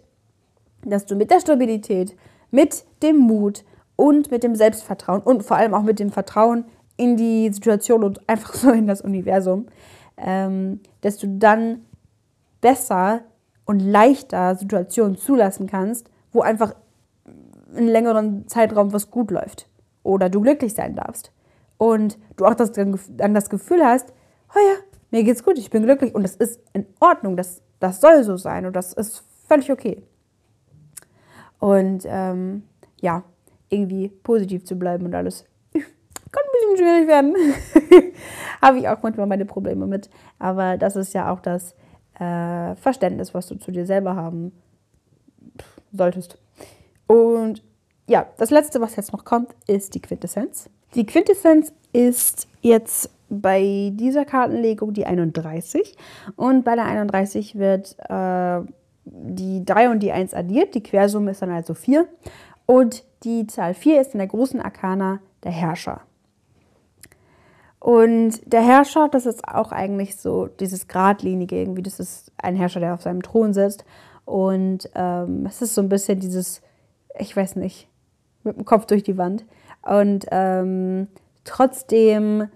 dass 0.85 1.07
du 1.07 1.17
mit 1.17 1.31
der 1.31 1.41
Stabilität, 1.41 2.17
mit 2.51 2.85
dem 3.03 3.17
Mut 3.17 3.65
und 3.97 4.31
mit 4.31 4.43
dem 4.43 4.55
Selbstvertrauen 4.55 5.23
und 5.23 5.43
vor 5.43 5.57
allem 5.57 5.75
auch 5.75 5.83
mit 5.83 5.99
dem 5.99 6.11
Vertrauen 6.11 6.67
in 6.97 7.17
die 7.17 7.53
Situation 7.53 8.05
und 8.05 8.29
einfach 8.29 8.55
so 8.55 8.71
in 8.71 8.87
das 8.87 9.01
Universum, 9.01 9.67
ähm, 10.17 10.81
dass 11.01 11.19
du 11.19 11.27
dann 11.39 11.85
besser 12.61 13.23
und 13.65 13.81
leichter 13.81 14.55
Situationen 14.57 15.17
zulassen 15.17 15.67
kannst, 15.67 16.11
wo 16.33 16.43
einfach 16.43 16.75
in 17.75 17.89
längeren 17.89 18.47
Zeitraum 18.49 18.93
was 18.93 19.11
gut 19.11 19.31
läuft 19.31 19.69
oder 20.03 20.29
du 20.29 20.41
glücklich 20.41 20.75
sein 20.75 20.95
darfst. 20.95 21.33
Und 21.77 22.19
du 22.37 22.47
auch 22.47 22.55
das, 22.55 22.73
dann 22.73 23.35
das 23.35 23.51
Gefühl 23.51 23.85
hast, 23.85 24.13
oh 24.55 24.59
ja, 24.59 24.77
mir 25.11 25.25
geht's 25.25 25.43
gut, 25.43 25.59
ich 25.59 25.71
bin 25.71 25.83
glücklich 25.83 26.15
und 26.15 26.23
das 26.23 26.37
ist 26.37 26.61
in 26.73 26.87
Ordnung, 27.01 27.37
das, 27.37 27.63
das 27.81 28.01
soll 28.01 28.23
so 28.23 28.37
sein 28.37 28.67
und 28.67 28.75
das 28.75 28.93
ist 28.93 29.25
völlig 29.49 29.71
okay. 29.71 30.03
Und 31.59 32.05
ähm, 32.07 32.65
ja, 33.01 33.25
irgendwie 33.69 34.09
positiv 34.09 34.65
zu 34.65 34.77
bleiben 34.77 35.07
und 35.07 35.15
alles 35.15 35.45
kann 36.35 36.43
ein 36.45 36.77
bisschen 36.77 36.77
schwierig 36.77 37.09
werden. 37.09 38.13
Habe 38.63 38.79
ich 38.79 38.89
auch 38.89 39.03
manchmal 39.03 39.27
meine 39.27 39.45
Probleme 39.45 39.87
mit. 39.87 40.11
Aber 40.39 40.77
das 40.77 40.97
ist 40.97 41.15
ja 41.15 41.33
auch 41.33 41.41
das 41.41 41.75
äh, 42.19 42.75
Verständnis, 42.77 43.35
was 43.35 43.47
du 43.47 43.57
zu 43.57 43.71
dir 43.71 43.87
selber 43.87 44.17
haben 44.17 44.53
solltest. 45.93 46.39
Und 47.07 47.63
ja, 48.09 48.27
das 48.37 48.51
letzte, 48.51 48.81
was 48.81 48.97
jetzt 48.97 49.13
noch 49.13 49.25
kommt, 49.25 49.55
ist 49.67 49.95
die 49.95 50.01
Quintessenz. 50.01 50.69
Die 50.95 51.07
Quintessenz 51.07 51.73
ist 51.93 52.49
jetzt 52.61 53.11
bei 53.29 53.91
dieser 53.95 54.25
Kartenlegung 54.25 54.93
die 54.93 55.07
31 55.07 55.97
und 56.37 56.65
bei 56.65 56.75
der 56.75 56.85
31 56.85 57.59
wird 57.59 57.97
äh, 58.09 58.61
die 59.05 59.65
3 59.65 59.91
und 59.91 60.01
die 60.01 60.13
1 60.13 60.35
addiert, 60.35 60.75
die 60.75 60.83
Quersumme 60.83 61.33
ist 61.33 61.43
dann 61.43 61.51
also 61.51 61.75
4 61.75 62.07
und 62.67 63.05
die 63.25 63.47
Zahl 63.47 63.75
4 63.75 64.01
ist 64.01 64.15
in 64.15 64.19
der 64.19 64.29
großen 64.29 64.61
Arkana 64.61 65.21
der 65.43 65.53
Herrscher. 65.53 66.03
Und 67.85 68.41
der 68.51 68.63
Herrscher, 68.63 69.11
das 69.11 69.27
ist 69.27 69.47
auch 69.47 69.71
eigentlich 69.71 70.17
so 70.17 70.47
dieses 70.47 70.89
Gradlinige 70.89 71.61
irgendwie, 71.61 71.83
das 71.83 72.01
ist 72.01 72.33
ein 72.39 72.57
Herrscher, 72.57 72.81
der 72.81 72.95
auf 72.95 73.03
seinem 73.03 73.23
Thron 73.23 73.53
sitzt. 73.53 73.85
Und 74.25 74.89
ähm, 74.95 75.45
es 75.45 75.61
ist 75.61 75.75
so 75.75 75.83
ein 75.83 75.91
bisschen 75.91 76.19
dieses, 76.19 76.63
ich 77.19 77.37
weiß 77.37 77.57
nicht, 77.57 77.87
mit 78.43 78.57
dem 78.57 78.65
Kopf 78.65 78.87
durch 78.87 79.03
die 79.03 79.19
Wand. 79.19 79.45
Und 79.83 80.25
ähm, 80.31 81.09
trotzdem, 81.45 82.49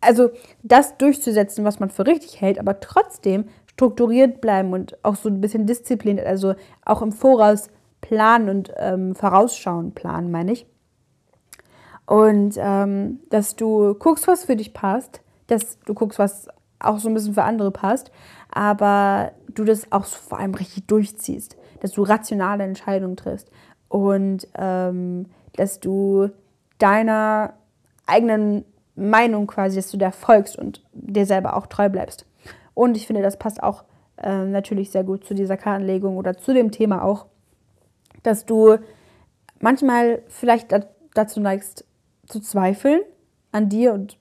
also 0.00 0.30
das 0.62 0.96
durchzusetzen, 0.96 1.64
was 1.64 1.80
man 1.80 1.90
für 1.90 2.06
richtig 2.06 2.40
hält, 2.40 2.60
aber 2.60 2.78
trotzdem 2.78 3.46
strukturiert 3.66 4.40
bleiben 4.40 4.72
und 4.72 5.04
auch 5.04 5.16
so 5.16 5.28
ein 5.28 5.40
bisschen 5.40 5.66
diszipliniert, 5.66 6.28
also 6.28 6.54
auch 6.84 7.02
im 7.02 7.10
Voraus 7.10 7.70
planen 8.00 8.48
und 8.50 8.72
ähm, 8.76 9.16
vorausschauen 9.16 9.96
planen, 9.96 10.30
meine 10.30 10.52
ich. 10.52 10.64
Und 12.06 12.56
ähm, 12.58 13.20
dass 13.30 13.56
du 13.56 13.94
guckst, 13.94 14.28
was 14.28 14.44
für 14.44 14.56
dich 14.56 14.74
passt, 14.74 15.22
dass 15.46 15.78
du 15.80 15.94
guckst, 15.94 16.18
was 16.18 16.48
auch 16.78 16.98
so 16.98 17.08
ein 17.08 17.14
bisschen 17.14 17.34
für 17.34 17.44
andere 17.44 17.70
passt, 17.70 18.10
aber 18.50 19.32
du 19.54 19.64
das 19.64 19.90
auch 19.90 20.04
vor 20.04 20.38
allem 20.38 20.54
richtig 20.54 20.86
durchziehst, 20.86 21.56
dass 21.80 21.92
du 21.92 22.02
rationale 22.02 22.64
Entscheidungen 22.64 23.16
triffst 23.16 23.50
und 23.88 24.46
ähm, 24.54 25.26
dass 25.56 25.80
du 25.80 26.30
deiner 26.78 27.54
eigenen 28.06 28.64
Meinung 28.96 29.46
quasi, 29.46 29.76
dass 29.76 29.90
du 29.90 29.96
da 29.96 30.10
folgst 30.10 30.58
und 30.58 30.82
dir 30.92 31.26
selber 31.26 31.56
auch 31.56 31.66
treu 31.66 31.88
bleibst. 31.88 32.26
Und 32.74 32.96
ich 32.96 33.06
finde, 33.06 33.22
das 33.22 33.38
passt 33.38 33.62
auch 33.62 33.84
äh, 34.22 34.44
natürlich 34.44 34.90
sehr 34.90 35.04
gut 35.04 35.24
zu 35.24 35.34
dieser 35.34 35.56
Kartenlegung 35.56 36.16
oder 36.16 36.36
zu 36.36 36.52
dem 36.52 36.70
Thema 36.70 37.02
auch, 37.02 37.26
dass 38.22 38.44
du 38.44 38.76
manchmal 39.60 40.22
vielleicht 40.28 40.74
dazu 41.14 41.40
neigst, 41.40 41.84
zu 42.26 42.40
zweifeln 42.40 43.00
an 43.52 43.68
dir 43.68 43.92
und 43.92 44.18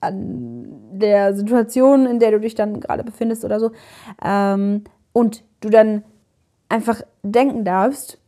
an 0.00 0.98
der 0.98 1.34
Situation, 1.34 2.06
in 2.06 2.18
der 2.18 2.30
du 2.30 2.40
dich 2.40 2.54
dann 2.54 2.80
gerade 2.80 3.04
befindest 3.04 3.44
oder 3.44 3.58
so. 3.58 3.72
Ähm, 4.24 4.84
und 5.12 5.42
du 5.60 5.70
dann 5.70 6.04
einfach 6.68 7.02
denken 7.22 7.64
darfst, 7.64 8.18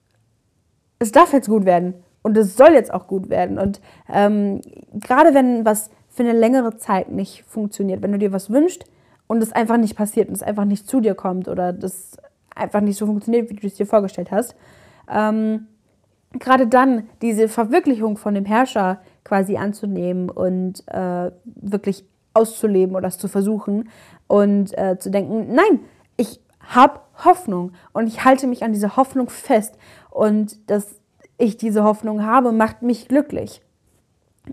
es 0.99 1.13
darf 1.13 1.33
jetzt 1.33 1.49
gut 1.49 1.65
werden 1.65 1.95
und 2.23 2.37
es 2.37 2.57
soll 2.57 2.73
jetzt 2.73 2.93
auch 2.93 3.07
gut 3.07 3.31
werden. 3.31 3.59
Und 3.59 3.81
ähm, 4.09 4.61
gerade 4.95 5.35
wenn 5.35 5.65
was 5.65 5.91
für 6.09 6.23
eine 6.23 6.33
längere 6.33 6.77
Zeit 6.77 7.11
nicht 7.11 7.45
funktioniert, 7.45 8.03
wenn 8.03 8.13
du 8.13 8.19
dir 8.19 8.33
was 8.33 8.51
wünschst 8.51 8.85
und 9.27 9.43
es 9.43 9.53
einfach 9.53 9.77
nicht 9.77 9.97
passiert 9.97 10.29
und 10.29 10.35
es 10.35 10.43
einfach 10.43 10.65
nicht 10.65 10.89
zu 10.89 11.01
dir 11.01 11.15
kommt 11.15 11.49
oder 11.49 11.73
das 11.73 12.17
einfach 12.55 12.81
nicht 12.81 12.99
so 12.99 13.07
funktioniert, 13.07 13.49
wie 13.49 13.55
du 13.55 13.67
es 13.67 13.75
dir 13.75 13.87
vorgestellt 13.87 14.31
hast, 14.31 14.57
ähm, 15.09 15.69
gerade 16.39 16.67
dann 16.67 17.09
diese 17.23 17.49
Verwirklichung 17.49 18.17
von 18.17 18.35
dem 18.35 18.45
Herrscher 18.45 19.01
quasi 19.25 19.57
anzunehmen 19.57 20.31
und 20.31 20.87
äh, 20.89 21.31
wirklich 21.45 22.05
auszuleben 22.35 22.95
oder 22.95 23.09
es 23.09 23.19
zu 23.19 23.29
versuchen 23.29 23.89
und 24.29 24.77
äh, 24.79 24.99
zu 24.99 25.11
denken, 25.11 25.55
nein, 25.55 25.81
ich 26.17 26.41
habe 26.61 27.01
Hoffnung 27.25 27.73
und 27.93 28.07
ich 28.07 28.25
halte 28.25 28.47
mich 28.47 28.63
an 28.63 28.73
dieser 28.73 28.97
Hoffnung 28.97 29.29
fest 29.29 29.77
und 30.11 30.71
dass 30.71 31.01
ich 31.39 31.57
diese 31.57 31.83
Hoffnung 31.83 32.25
habe, 32.25 32.53
macht 32.53 32.83
mich 32.83 33.09
glücklich. 33.09 33.63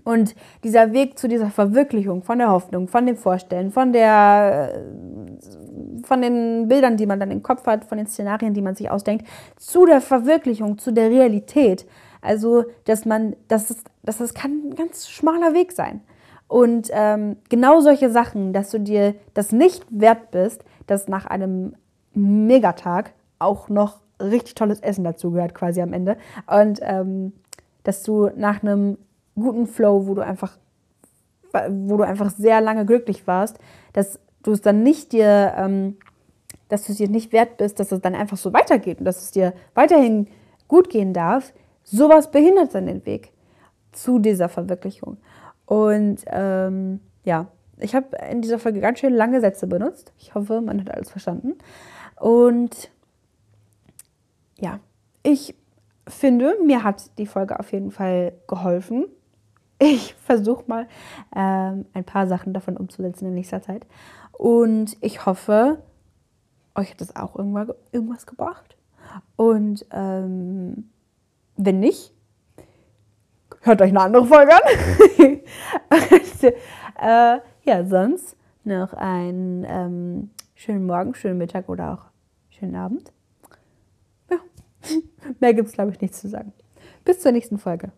Und 0.04 0.34
dieser 0.64 0.92
Weg 0.92 1.18
zu 1.18 1.28
dieser 1.28 1.50
Verwirklichung 1.50 2.22
von 2.22 2.38
der 2.38 2.50
Hoffnung, 2.50 2.88
von 2.88 3.06
dem 3.06 3.16
Vorstellen, 3.16 3.70
von, 3.70 3.92
der, 3.92 4.82
von 6.02 6.22
den 6.22 6.68
Bildern, 6.68 6.96
die 6.96 7.06
man 7.06 7.20
dann 7.20 7.30
im 7.30 7.42
Kopf 7.42 7.66
hat, 7.66 7.84
von 7.84 7.98
den 7.98 8.06
Szenarien, 8.06 8.54
die 8.54 8.62
man 8.62 8.74
sich 8.74 8.90
ausdenkt, 8.90 9.26
zu 9.56 9.86
der 9.86 10.00
Verwirklichung, 10.00 10.78
zu 10.78 10.92
der 10.92 11.10
Realität. 11.10 11.86
Also, 12.20 12.64
dass 12.84 13.04
man, 13.04 13.36
das, 13.48 13.70
ist, 13.70 13.86
das, 14.02 14.34
kann 14.34 14.68
ein 14.68 14.74
ganz 14.74 15.08
schmaler 15.08 15.54
Weg 15.54 15.72
sein. 15.72 16.00
Und 16.48 16.88
ähm, 16.92 17.36
genau 17.48 17.80
solche 17.80 18.10
Sachen, 18.10 18.52
dass 18.52 18.70
du 18.70 18.80
dir 18.80 19.14
das 19.34 19.52
nicht 19.52 19.84
wert 19.90 20.30
bist, 20.30 20.64
dass 20.86 21.06
nach 21.06 21.26
einem 21.26 21.74
Megatag 22.14 23.12
auch 23.38 23.68
noch 23.68 24.00
richtig 24.20 24.54
tolles 24.54 24.80
Essen 24.80 25.04
dazugehört, 25.04 25.54
quasi 25.54 25.80
am 25.80 25.92
Ende. 25.92 26.16
Und 26.46 26.80
ähm, 26.82 27.32
dass 27.84 28.02
du 28.02 28.30
nach 28.36 28.62
einem 28.62 28.98
guten 29.40 29.66
Flow, 29.66 30.06
wo 30.06 30.14
du 30.14 30.22
einfach, 30.22 30.58
wo 31.70 31.96
du 31.96 32.02
einfach 32.02 32.30
sehr 32.30 32.60
lange 32.60 32.86
glücklich 32.86 33.26
warst, 33.26 33.58
dass 33.92 34.18
du 34.42 34.52
es 34.52 34.60
dann 34.60 34.82
nicht 34.82 35.12
dir, 35.12 35.54
ähm, 35.56 35.96
dass 36.68 36.84
du 36.84 36.92
es 36.92 36.98
dir 36.98 37.08
nicht 37.08 37.32
wert 37.32 37.56
bist, 37.56 37.80
dass 37.80 37.92
es 37.92 38.00
dann 38.00 38.14
einfach 38.14 38.36
so 38.36 38.52
weitergeht 38.52 38.98
und 38.98 39.04
dass 39.04 39.22
es 39.22 39.30
dir 39.30 39.52
weiterhin 39.74 40.28
gut 40.68 40.90
gehen 40.90 41.12
darf, 41.12 41.52
sowas 41.82 42.30
behindert 42.30 42.74
dann 42.74 42.86
den 42.86 43.04
Weg 43.06 43.32
zu 43.92 44.18
dieser 44.18 44.48
Verwirklichung. 44.48 45.16
Und 45.64 46.24
ähm, 46.26 47.00
ja, 47.24 47.46
ich 47.78 47.94
habe 47.94 48.16
in 48.30 48.42
dieser 48.42 48.58
Folge 48.58 48.80
ganz 48.80 48.98
schön 48.98 49.14
lange 49.14 49.40
Sätze 49.40 49.66
benutzt. 49.66 50.12
Ich 50.18 50.34
hoffe, 50.34 50.60
man 50.60 50.80
hat 50.80 50.90
alles 50.90 51.10
verstanden. 51.10 51.54
Und 52.18 52.90
ja, 54.58 54.80
ich 55.22 55.54
finde, 56.06 56.56
mir 56.64 56.84
hat 56.84 57.18
die 57.18 57.26
Folge 57.26 57.58
auf 57.58 57.72
jeden 57.72 57.90
Fall 57.90 58.32
geholfen. 58.46 59.06
Ich 59.78 60.14
versuche 60.14 60.64
mal 60.66 60.88
ähm, 61.34 61.86
ein 61.92 62.04
paar 62.04 62.26
Sachen 62.26 62.52
davon 62.52 62.76
umzusetzen 62.76 63.26
in 63.26 63.34
nächster 63.34 63.62
Zeit. 63.62 63.86
Und 64.32 64.96
ich 65.00 65.24
hoffe, 65.24 65.82
euch 66.74 66.90
hat 66.90 67.00
das 67.00 67.14
auch 67.16 67.36
irgendwas 67.36 68.26
gebracht. 68.26 68.76
Und 69.36 69.86
ähm, 69.90 70.90
wenn 71.56 71.80
nicht, 71.80 72.12
hört 73.62 73.82
euch 73.82 73.90
eine 73.90 74.00
andere 74.00 74.26
Folge 74.26 74.52
an. 74.54 74.60
äh, 77.00 77.40
ja, 77.64 77.84
sonst 77.84 78.36
noch 78.64 78.92
einen 78.92 79.64
ähm, 79.68 80.30
schönen 80.54 80.86
Morgen, 80.86 81.14
schönen 81.14 81.38
Mittag 81.38 81.68
oder 81.68 81.92
auch 81.94 82.04
schönen 82.50 82.76
Abend. 82.76 83.12
Ja, 84.30 84.38
mehr 85.40 85.54
gibt 85.54 85.68
es, 85.68 85.74
glaube 85.74 85.92
ich, 85.92 86.00
nichts 86.00 86.20
zu 86.20 86.28
sagen. 86.28 86.52
Bis 87.04 87.20
zur 87.20 87.32
nächsten 87.32 87.58
Folge. 87.58 87.92